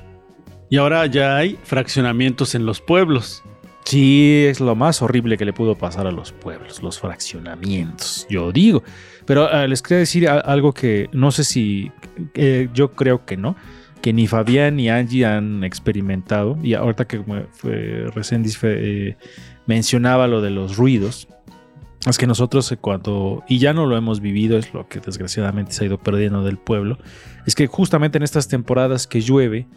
[0.70, 3.44] Y ahora ya hay fraccionamientos en los pueblos.
[3.86, 8.52] Sí, es lo más horrible que le pudo pasar a los pueblos, los fraccionamientos, yo
[8.52, 8.84] digo.
[9.26, 11.92] Pero ah, les quería decir algo que no sé si,
[12.34, 13.56] eh, yo creo que no,
[14.02, 16.58] que ni Fabián ni Angie han experimentado.
[16.62, 19.18] Y ahorita que fue, recién eh,
[19.68, 21.28] mencionaba lo de los ruidos,
[22.08, 25.72] es que nosotros eh, cuando, y ya no lo hemos vivido, es lo que desgraciadamente
[25.72, 26.98] se ha ido perdiendo del pueblo,
[27.46, 29.68] es que justamente en estas temporadas que llueve,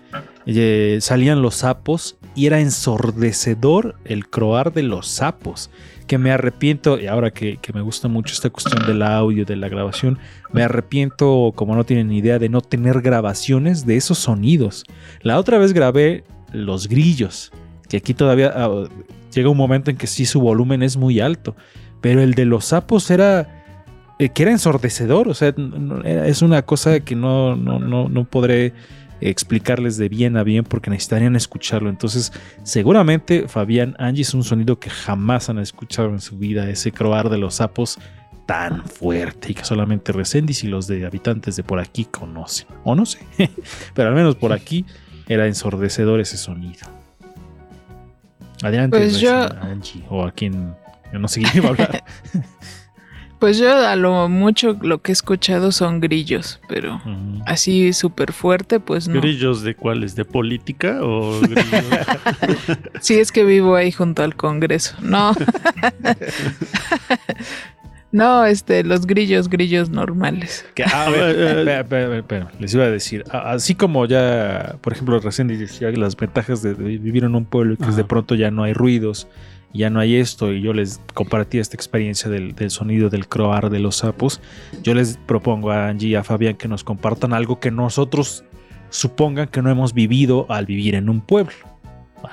[0.47, 5.71] eh, salían los sapos y era ensordecedor el croar de los sapos
[6.07, 9.69] que me arrepiento, y ahora que, me gusta mucho esta cuestión del audio, de la
[9.69, 10.19] grabación,
[10.53, 14.85] me arrepiento, como no tienen idea, de no tener grabaciones de esos sonidos.
[15.23, 17.53] La otra vez grabé los grillos,
[17.89, 18.85] que aquí todavía ah,
[19.35, 21.57] llega un momento en que sí su volumen es muy alto,
[22.01, 23.63] pero el de los sapos era...
[24.21, 25.53] Eh, que era ensordecedor, o sea,
[26.05, 28.73] es una cosa que no, no, no, no podré
[29.31, 31.89] explicarles de bien a bien porque necesitarían escucharlo.
[31.89, 36.93] Entonces, seguramente Fabián Angie es un sonido que jamás han escuchado en su vida, ese
[36.93, 37.99] croar de los sapos
[38.47, 42.69] tan fuerte y que solamente Resendis y los de habitantes de por aquí conocen.
[42.85, 43.21] O no sé,
[43.95, 44.85] pero al menos por aquí
[45.27, 46.87] era ensordecedor ese sonido.
[48.63, 49.35] Adelante, pues yo...
[49.61, 50.75] Angie, o a quien
[51.13, 52.05] no sé quién iba a hablar.
[53.39, 57.01] Pues yo a lo mucho lo que he escuchado son grillos, pero
[57.47, 59.21] así súper fuerte, pues no.
[59.21, 60.15] ¿Grillos de cuáles?
[60.15, 61.85] ¿De política o grillos?
[63.01, 64.97] sí, es que vivo ahí junto al Congreso.
[65.03, 65.35] No.
[68.13, 70.65] no, este, los grillos, grillos normales.
[70.93, 72.25] a ver,
[72.59, 77.25] les iba a decir, así como ya, por ejemplo, recién decía las ventajas de, vivir
[77.25, 79.29] en un pueblo que de pronto ya no hay ruidos
[79.75, 83.81] ya no hay esto y yo les compartí esta experiencia del, sonido del croar de
[83.81, 84.41] los sapos,
[84.83, 88.45] yo les propongo a Angie y a Fabián que nos compartan algo que nosotros
[88.91, 91.55] supongan que no hemos vivido al vivir en un pueblo.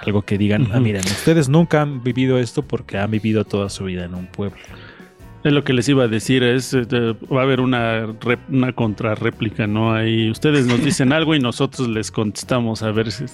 [0.06, 3.86] Algo que digan, ah, miren, ustedes nunca han vivido esto porque han vivido toda su
[3.86, 4.60] vida en un pueblo.
[5.44, 6.86] Es lo que les iba a decir, es eh,
[7.34, 8.16] va a haber una,
[8.50, 9.92] una contrarréplica, ¿no?
[9.92, 13.26] Ahí ustedes nos dicen algo y nosotros les contestamos a ver si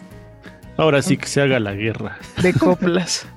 [0.78, 2.20] Ahora sí que se haga la guerra.
[2.42, 3.28] De coplas.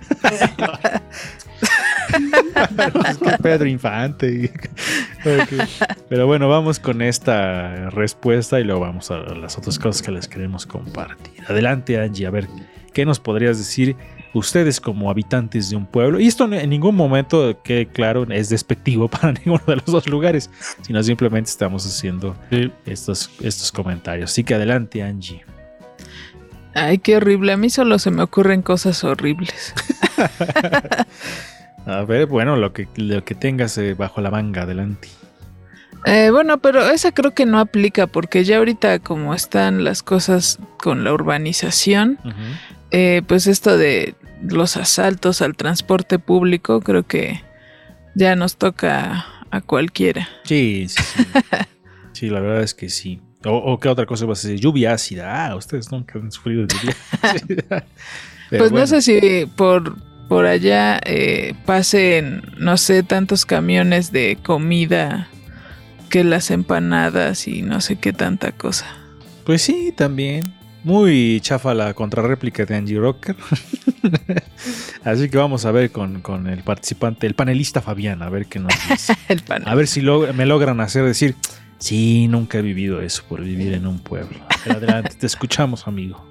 [3.09, 4.53] es que Pedro Infante.
[6.09, 10.29] Pero bueno, vamos con esta respuesta y luego vamos a las otras cosas que les
[10.29, 11.43] queremos compartir.
[11.49, 12.47] Adelante, Angie, a ver,
[12.93, 13.97] ¿qué nos podrías decir
[14.33, 16.21] ustedes como habitantes de un pueblo?
[16.21, 20.51] Y esto en ningún momento, que claro, es despectivo para ninguno de los dos lugares,
[20.83, 22.37] sino simplemente estamos haciendo
[22.87, 24.31] estos, estos comentarios.
[24.31, 25.43] Así que adelante, Angie.
[26.75, 27.53] Ay, qué horrible.
[27.53, 29.75] A mí solo se me ocurren cosas horribles.
[31.87, 35.09] A ver, bueno, lo que, lo que tengas eh, bajo la manga, adelante.
[36.07, 40.59] Eh, bueno, pero esa creo que no aplica porque ya ahorita como están las cosas
[40.79, 42.19] con la urbanización,
[42.91, 47.43] eh, pues esto de los asaltos al transporte público creo que
[48.15, 50.29] ya nos toca a cualquiera.
[50.45, 51.25] Sí, sí, sí.
[52.13, 53.23] Sí, la verdad es que sí.
[53.45, 55.47] O, o qué otra cosa vas a decir, lluvia ácida.
[55.47, 57.85] Ah, ustedes nunca han sufrido lluvia ácida.
[58.51, 58.79] Pues bueno.
[58.81, 59.97] no sé si por,
[60.29, 65.29] por allá eh, pasen, no sé, tantos camiones de comida
[66.09, 68.87] que las empanadas y no sé qué tanta cosa.
[69.45, 70.53] Pues sí, también.
[70.83, 73.37] Muy chafa la contrarréplica de Angie Rocker.
[75.05, 78.59] Así que vamos a ver con, con el participante, el panelista Fabián, a ver qué
[78.59, 79.15] nos dice.
[79.65, 81.37] A ver si log- me logran hacer decir,
[81.81, 84.39] sí, nunca he vivido eso por vivir en un pueblo.
[84.65, 86.25] Pero adelante, te escuchamos, amigo.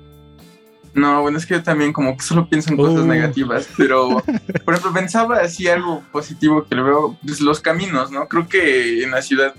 [0.94, 3.08] No, bueno, es que yo también como que solo pienso en cosas Uh.
[3.08, 4.24] negativas, pero
[4.66, 8.28] por ejemplo pensaba así algo positivo que le veo, pues los caminos, ¿no?
[8.28, 9.54] Creo que en la ciudad,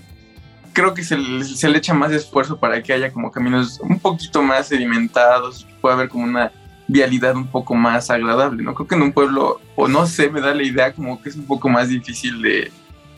[0.73, 3.97] creo que se, le- se le echa más esfuerzo para que haya como caminos un
[3.99, 6.51] poquito más sedimentados, pueda haber como una
[6.89, 8.75] vialidad un poco más agradable, ¿no?
[8.75, 11.37] Creo que en un pueblo, o no sé, me da la idea como que es
[11.37, 12.69] un poco más difícil de,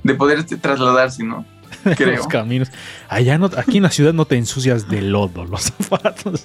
[0.04, 1.46] de poder este, trasladarse, ¿no?
[1.98, 2.18] Creo.
[2.18, 2.72] Los caminos.
[3.10, 6.44] Allá no, aquí en la ciudad no te ensucias de lodo los zapatos.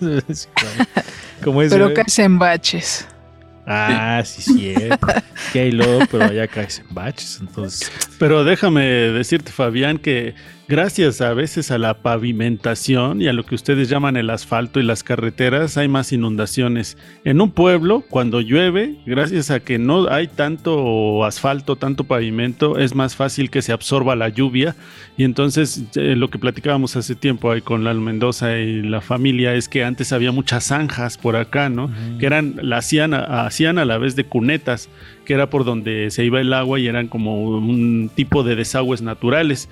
[1.43, 1.72] Como es.
[1.72, 1.95] Pero eh?
[1.95, 3.07] caes en baches.
[3.70, 5.07] Ah, sí, cierto.
[5.53, 7.39] Que hay lodo, pero allá caes en baches.
[7.41, 10.34] Entonces, Pero déjame decirte, Fabián, que
[10.69, 14.83] gracias a veces a la pavimentación y a lo que ustedes llaman el asfalto y
[14.83, 16.97] las carreteras, hay más inundaciones.
[17.25, 22.95] En un pueblo, cuando llueve, gracias a que no hay tanto asfalto, tanto pavimento, es
[22.95, 24.77] más fácil que se absorba la lluvia.
[25.16, 29.55] Y entonces, eh, lo que platicábamos hace tiempo ahí con Lal Mendoza y la familia
[29.55, 31.91] es que antes había muchas zanjas por acá, ¿no?
[32.19, 34.89] Que eran, la hacían, a- hacían a la vez de cunetas,
[35.25, 39.03] que era por donde se iba el agua y eran como un tipo de desagües
[39.03, 39.69] naturales.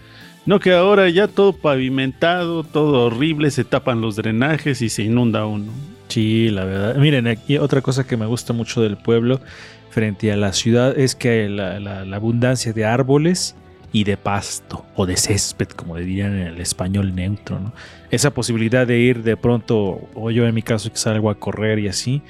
[0.46, 5.44] No que ahora ya todo pavimentado, todo horrible, se tapan los drenajes y se inunda
[5.46, 5.72] uno.
[6.08, 6.96] Sí, la verdad.
[6.96, 9.40] Miren, aquí otra cosa que me gusta mucho del pueblo
[9.90, 13.56] frente a la ciudad es que la, la- abundancia de árboles
[13.92, 17.72] y de pasto o de césped, como dirían en el español neutro, ¿no?
[18.10, 21.78] Esa posibilidad de ir de pronto, o yo en mi caso que salgo a correr
[21.80, 22.22] y así,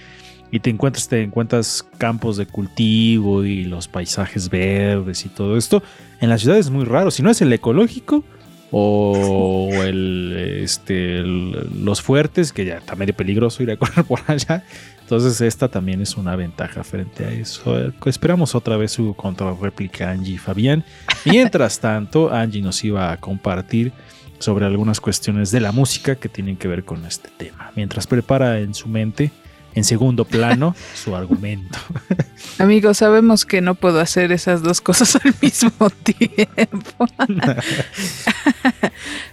[0.50, 5.82] y te encuentras, te encuentras campos de cultivo y los paisajes verdes y todo esto.
[6.20, 7.10] En la ciudad es muy raro.
[7.10, 8.24] Si no es el ecológico,
[8.70, 14.64] o el, este, los fuertes, que ya está medio peligroso ir a correr por allá.
[15.00, 17.92] Entonces esta también es una ventaja frente a eso.
[18.06, 20.84] Esperamos otra vez su contrarréplica Angie y Fabián.
[21.24, 23.92] Mientras tanto, Angie nos iba a compartir
[24.38, 27.70] sobre algunas cuestiones de la música que tienen que ver con este tema.
[27.76, 29.30] Mientras prepara en su mente,
[29.76, 31.78] en segundo plano, su argumento.
[32.58, 37.06] Amigos, sabemos que no puedo hacer esas dos cosas al mismo tiempo.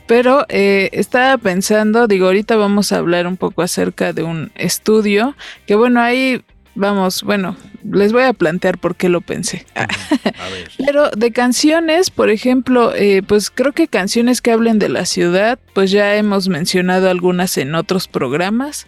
[0.06, 5.34] Pero eh, estaba pensando, digo, ahorita vamos a hablar un poco acerca de un estudio,
[5.66, 6.44] que bueno, ahí
[6.76, 7.56] vamos, bueno,
[7.90, 9.66] les voy a plantear por qué lo pensé.
[10.86, 15.58] Pero de canciones, por ejemplo, eh, pues creo que canciones que hablen de la ciudad,
[15.74, 18.88] pues ya hemos mencionado algunas en otros programas.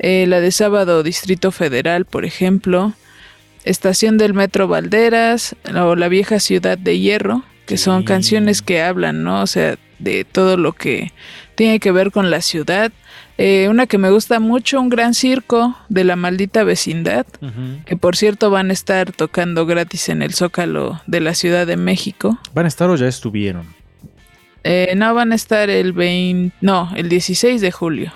[0.00, 2.94] Eh, la de Sábado Distrito Federal, por ejemplo.
[3.64, 9.22] Estación del Metro Valderas o La Vieja Ciudad de Hierro, que son canciones que hablan,
[9.22, 9.42] ¿no?
[9.42, 11.12] O sea, de todo lo que
[11.54, 12.90] tiene que ver con la ciudad.
[13.36, 17.26] Eh, una que me gusta mucho, Un Gran Circo de la Maldita Vecindad,
[17.84, 21.76] que por cierto van a estar tocando gratis en el Zócalo de la Ciudad de
[21.76, 22.38] México.
[22.54, 23.66] ¿Van a estar o ya estuvieron?
[24.64, 28.12] Eh, no, van a estar el 20, no, el 16 de julio.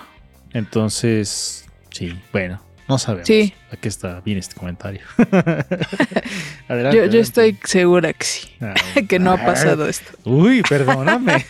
[0.53, 1.64] Entonces,
[1.95, 3.27] sí, bueno, no sabemos.
[3.27, 3.53] Sí.
[3.71, 5.01] Aquí está bien este comentario.
[6.67, 8.73] adelante, Yo, estoy segura que sí, Ah,
[9.09, 10.11] que no ha ah, pasado esto.
[10.25, 11.45] Uy, perdóname.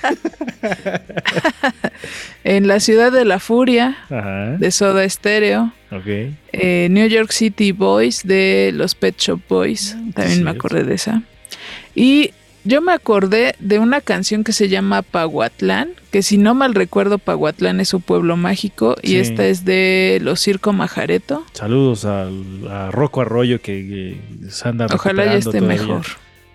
[2.44, 4.52] En la ciudad de la furia, Ajá.
[4.58, 5.74] de Soda Stereo.
[5.92, 6.06] Ok.
[6.54, 9.98] Eh, New York City Boys de los Pet Shop Boys.
[10.14, 11.24] También me acordé de esa.
[11.96, 12.32] Y
[12.66, 17.18] yo me acordé de una canción que se llama Paguatlán, que si no mal recuerdo,
[17.20, 18.96] Paguatlán es su pueblo mágico.
[19.02, 21.46] Y esta es de los Circo Majareto.
[21.54, 25.68] Saludos al- a Rocco Arroyo que, que se anda Ojalá ya esté todavía.
[25.82, 26.06] mejor.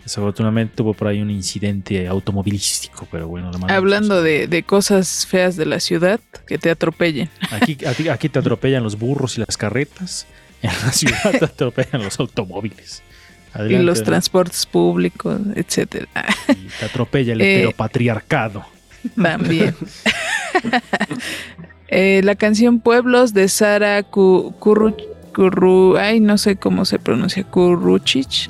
[0.04, 5.66] Desafortunadamente tuvo por ahí un incidente automovilístico, pero bueno, Hablando de, de cosas feas de
[5.66, 7.28] la ciudad, que te atropellen.
[7.50, 10.26] Aquí, aquí, aquí te atropellan los burros y las carretas.
[10.62, 13.02] En la ciudad te atropellan los automóviles.
[13.54, 14.04] Y Adelante, los adelante.
[14.10, 16.06] transportes públicos, etcétera.
[16.78, 18.64] Te atropella el Eh, heteropatriarcado.
[19.20, 19.74] También.
[21.92, 24.96] Eh, la canción Pueblos de Sara Ku- Kurru,
[25.32, 28.48] Kurru- ay, no sé cómo se pronuncia, Kurruchich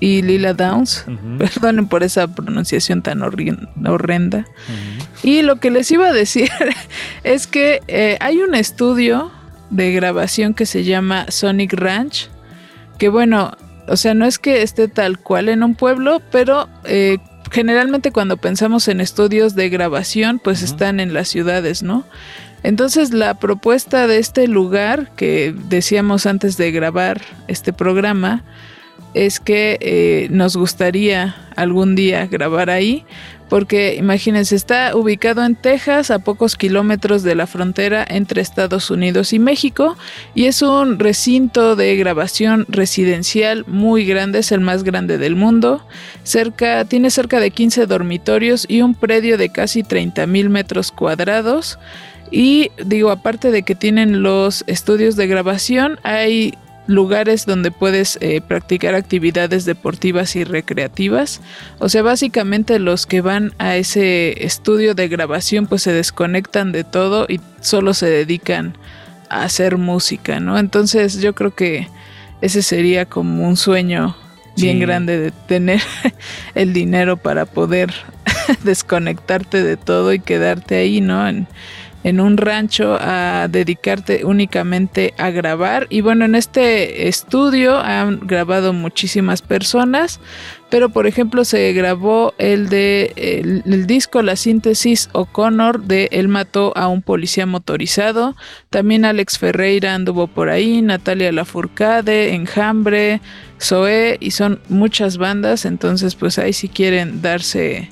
[0.00, 1.04] y Lila Downs.
[1.36, 4.46] Perdonen por esa pronunciación tan horrenda.
[5.22, 6.48] Y lo que les iba a decir
[7.24, 9.30] es que eh, hay un estudio
[9.68, 12.30] de grabación que se llama Sonic Ranch,
[12.96, 13.54] que bueno,
[13.88, 17.18] o sea, no es que esté tal cual en un pueblo, pero eh,
[17.50, 22.04] generalmente cuando pensamos en estudios de grabación, pues están en las ciudades, ¿no?
[22.62, 28.42] Entonces la propuesta de este lugar que decíamos antes de grabar este programa
[29.14, 33.04] es que eh, nos gustaría algún día grabar ahí,
[33.48, 39.32] porque imagínense, está ubicado en Texas, a pocos kilómetros de la frontera entre Estados Unidos
[39.32, 39.96] y México,
[40.34, 45.82] y es un recinto de grabación residencial muy grande, es el más grande del mundo.
[46.24, 51.78] Cerca, tiene cerca de 15 dormitorios y un predio de casi 30 mil metros cuadrados.
[52.30, 56.52] Y digo, aparte de que tienen los estudios de grabación, hay
[56.88, 61.40] lugares donde puedes eh, practicar actividades deportivas y recreativas.
[61.78, 66.84] O sea, básicamente los que van a ese estudio de grabación pues se desconectan de
[66.84, 68.76] todo y solo se dedican
[69.28, 70.58] a hacer música, ¿no?
[70.58, 71.88] Entonces yo creo que
[72.40, 74.16] ese sería como un sueño
[74.56, 75.82] bien grande de tener
[76.54, 77.92] el dinero para poder
[78.64, 81.28] desconectarte de todo y quedarte ahí, ¿no?
[81.28, 81.46] En,
[82.04, 85.86] en un rancho a dedicarte únicamente a grabar.
[85.90, 90.20] Y bueno, en este estudio han grabado muchísimas personas,
[90.70, 93.12] pero por ejemplo se grabó el de
[93.64, 98.36] el, disco La síntesis O'Connor de Él mató a un policía motorizado.
[98.70, 103.20] También Alex Ferreira anduvo por ahí, Natalia Lafourcade, Enjambre,
[103.60, 107.90] Zoé y son muchas bandas, entonces pues ahí si quieren darse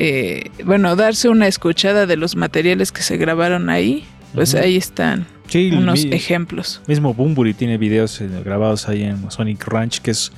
[0.00, 5.26] eh, bueno, darse una escuchada de los materiales que se grabaron ahí, pues ahí están
[5.72, 6.80] unos ejemplos.
[6.86, 10.30] Mismo Bumburi tiene videos eh, grabados ahí en Sonic Ranch, que es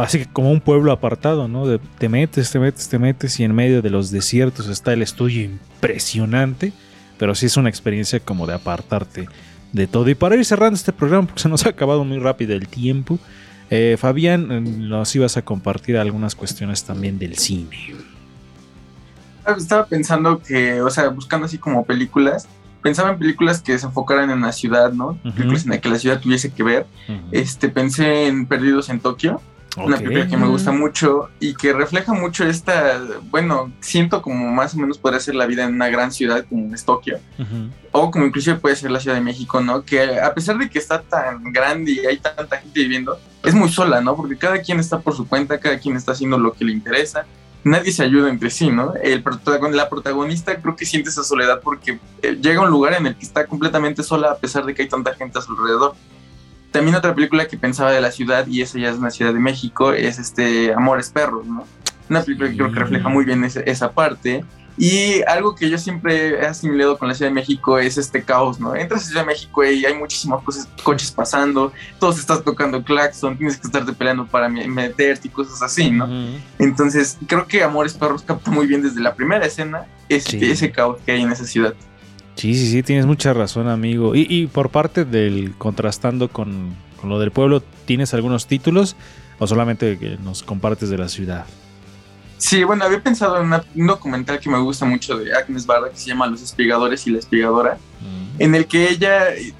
[0.00, 1.64] así que como un pueblo apartado, ¿no?
[1.68, 5.02] De, te metes, te metes, te metes y en medio de los desiertos está el
[5.02, 6.72] estudio impresionante,
[7.18, 9.28] pero sí es una experiencia como de apartarte
[9.72, 10.10] de todo.
[10.10, 13.20] Y para ir cerrando este programa, porque se nos ha acabado muy rápido el tiempo,
[13.70, 17.78] eh, Fabián, nos ibas a compartir algunas cuestiones también del cine.
[19.56, 22.48] Estaba pensando que, o sea, buscando así como películas,
[22.82, 25.18] pensaba en películas que se enfocaran en la ciudad, ¿no?
[25.22, 26.86] Películas en las que la ciudad tuviese que ver.
[27.30, 29.40] Este, pensé en Perdidos en Tokio,
[29.76, 34.74] una película que me gusta mucho y que refleja mucho esta, bueno, siento como más
[34.74, 37.18] o menos podría ser la vida en una gran ciudad como es Tokio,
[37.90, 39.82] o como inclusive puede ser la Ciudad de México, ¿no?
[39.84, 43.70] Que a pesar de que está tan grande y hay tanta gente viviendo, es muy
[43.70, 44.14] sola, ¿no?
[44.14, 47.24] Porque cada quien está por su cuenta, cada quien está haciendo lo que le interesa
[47.64, 48.94] nadie se ayuda entre sí, ¿no?
[49.02, 49.24] El
[49.72, 53.16] la protagonista creo que siente esa soledad porque eh, llega a un lugar en el
[53.16, 55.94] que está completamente sola a pesar de que hay tanta gente a su alrededor.
[56.70, 59.40] También otra película que pensaba de la ciudad, y esa ya es una ciudad de
[59.40, 61.66] México, es este Amores Perros, ¿no?
[62.08, 64.44] Una película que creo que refleja muy bien esa parte.
[64.78, 68.58] Y algo que yo siempre he asimilado con la Ciudad de México es este caos,
[68.58, 68.74] ¿no?
[68.74, 70.42] Entras a Ciudad de México y hay muchísimos
[70.82, 75.90] coches pasando, todos estás tocando claxon, tienes que estarte peleando para meterte y cosas así,
[75.90, 76.08] ¿no?
[76.58, 80.98] Entonces, creo que Amores Perros capta muy bien desde la primera escena ese, ese caos
[81.04, 81.74] que hay en esa ciudad.
[82.36, 84.14] Sí, sí, sí, tienes mucha razón, amigo.
[84.14, 88.96] Y, y por parte del contrastando con, con lo del pueblo, ¿tienes algunos títulos
[89.38, 91.44] o solamente que nos compartes de la ciudad?
[92.42, 95.96] Sí, bueno, había pensado en un documental que me gusta mucho de Agnes Barda que
[95.96, 98.42] se llama Los espigadores y la espigadora, mm.
[98.42, 99.54] en el que ella eh,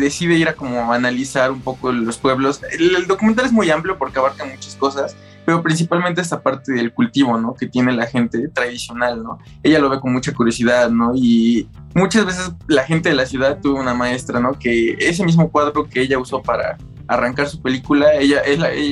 [0.00, 2.62] decide ir a como analizar un poco los pueblos.
[2.72, 7.36] El, documental es muy amplio porque abarca muchas cosas, pero principalmente esta parte del cultivo,
[7.36, 7.54] ¿no?
[7.54, 9.38] Que tiene la gente tradicional, ¿no?
[9.62, 11.12] Ella lo ve con mucha curiosidad, ¿no?
[11.14, 14.58] Y muchas veces la gente de la ciudad tuvo una maestra, ¿no?
[14.58, 16.78] Que ese mismo cuadro que ella usó para
[17.10, 18.40] arrancar su película, ella,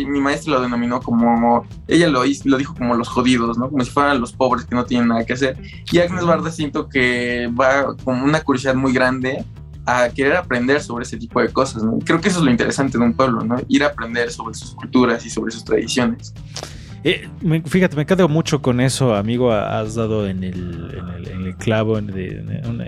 [0.09, 3.71] mi maestra lo denominó como, ella lo, lo dijo como los jodidos, ¿no?
[3.71, 5.57] Como si fueran los pobres que no tienen nada que hacer.
[5.93, 9.45] Y Agnes Barda siento que va con una curiosidad muy grande
[9.87, 11.97] a querer aprender sobre ese tipo de cosas, ¿no?
[12.05, 13.57] Creo que eso es lo interesante de un pueblo, ¿no?
[13.69, 16.35] Ir a aprender sobre sus culturas y sobre sus tradiciones.
[17.05, 17.29] Eh,
[17.67, 19.53] fíjate, me quedo mucho con eso, amigo.
[19.53, 22.11] Has dado en el, en el, clavo en,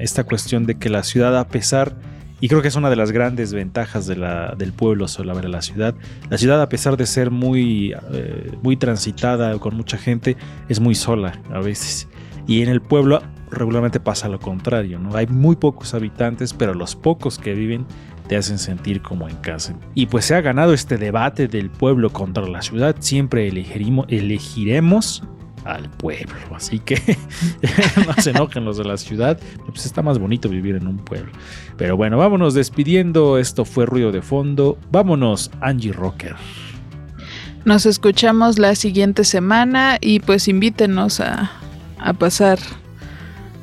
[0.00, 1.94] esta cuestión de que la ciudad, a pesar
[2.40, 5.62] y creo que es una de las grandes ventajas de la, del pueblo sobre la
[5.62, 5.94] ciudad.
[6.30, 10.36] La ciudad, a pesar de ser muy, eh, muy transitada con mucha gente,
[10.68, 12.08] es muy sola a veces.
[12.46, 15.14] Y en el pueblo regularmente pasa lo contrario, ¿no?
[15.16, 17.84] Hay muy pocos habitantes, pero los pocos que viven
[18.28, 19.74] te hacen sentir como en casa.
[19.94, 22.96] Y pues se ha ganado este debate del pueblo contra la ciudad.
[23.00, 25.24] Siempre elegiremos, elegiremos
[25.64, 26.34] al pueblo.
[26.54, 26.96] Así que
[28.06, 29.38] no se enojen los de la ciudad.
[29.66, 31.30] Pues está más bonito vivir en un pueblo.
[31.76, 33.38] Pero bueno, vámonos despidiendo.
[33.38, 34.78] Esto fue ruido de fondo.
[34.90, 36.36] Vámonos, Angie Rocker.
[37.64, 41.50] Nos escuchamos la siguiente semana y pues invítenos a,
[41.98, 42.58] a pasar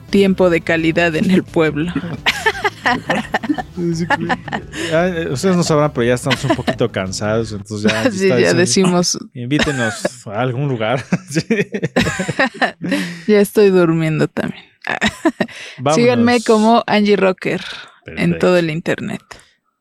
[0.09, 1.91] tiempo de calidad en el pueblo.
[3.78, 9.17] Eh, ustedes no sabrán, pero ya estamos un poquito cansados, entonces ya, Sí, ya decimos.
[9.34, 11.03] Invítenos a algún lugar.
[11.30, 11.41] Sí.
[13.28, 14.63] Ya estoy durmiendo también.
[15.78, 15.95] Vámonos.
[15.95, 17.61] Síganme como Angie Rocker
[18.05, 19.21] en todo el internet.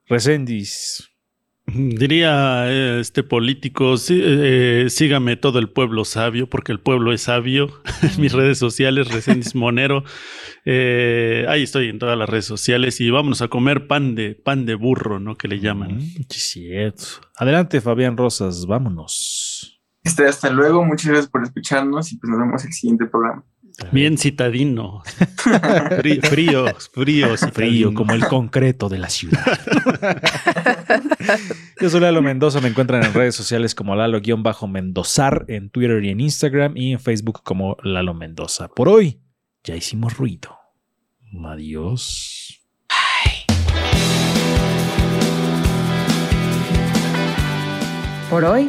[0.09, 1.09] Resendis.
[1.67, 7.13] Diría eh, este político, sí, eh, eh, sígame todo el pueblo sabio, porque el pueblo
[7.13, 7.69] es sabio.
[8.03, 10.05] En mis redes sociales, Resendiz Monero.
[10.65, 14.65] Eh, ahí estoy en todas las redes sociales y vámonos a comer pan de, pan
[14.65, 15.37] de burro, ¿no?
[15.37, 16.01] Que le llaman.
[16.01, 17.05] Sí, cierto.
[17.37, 19.81] Adelante, Fabián Rosas, vámonos.
[20.05, 23.45] Este, hasta luego, muchas gracias por escucharnos y pues nos vemos en el siguiente programa.
[23.93, 25.03] Bien citadino.
[25.07, 27.95] Frí- frío, frío, Frío citadino.
[27.95, 29.45] como el concreto de la ciudad.
[31.81, 36.21] Yo soy Lalo Mendoza, me encuentran en redes sociales como Lalo-Mendozar, en Twitter y en
[36.21, 38.69] Instagram, y en Facebook como Lalo Mendoza.
[38.69, 39.21] Por hoy,
[39.63, 40.57] ya hicimos ruido.
[41.45, 42.63] Adiós.
[48.31, 48.69] Por hoy,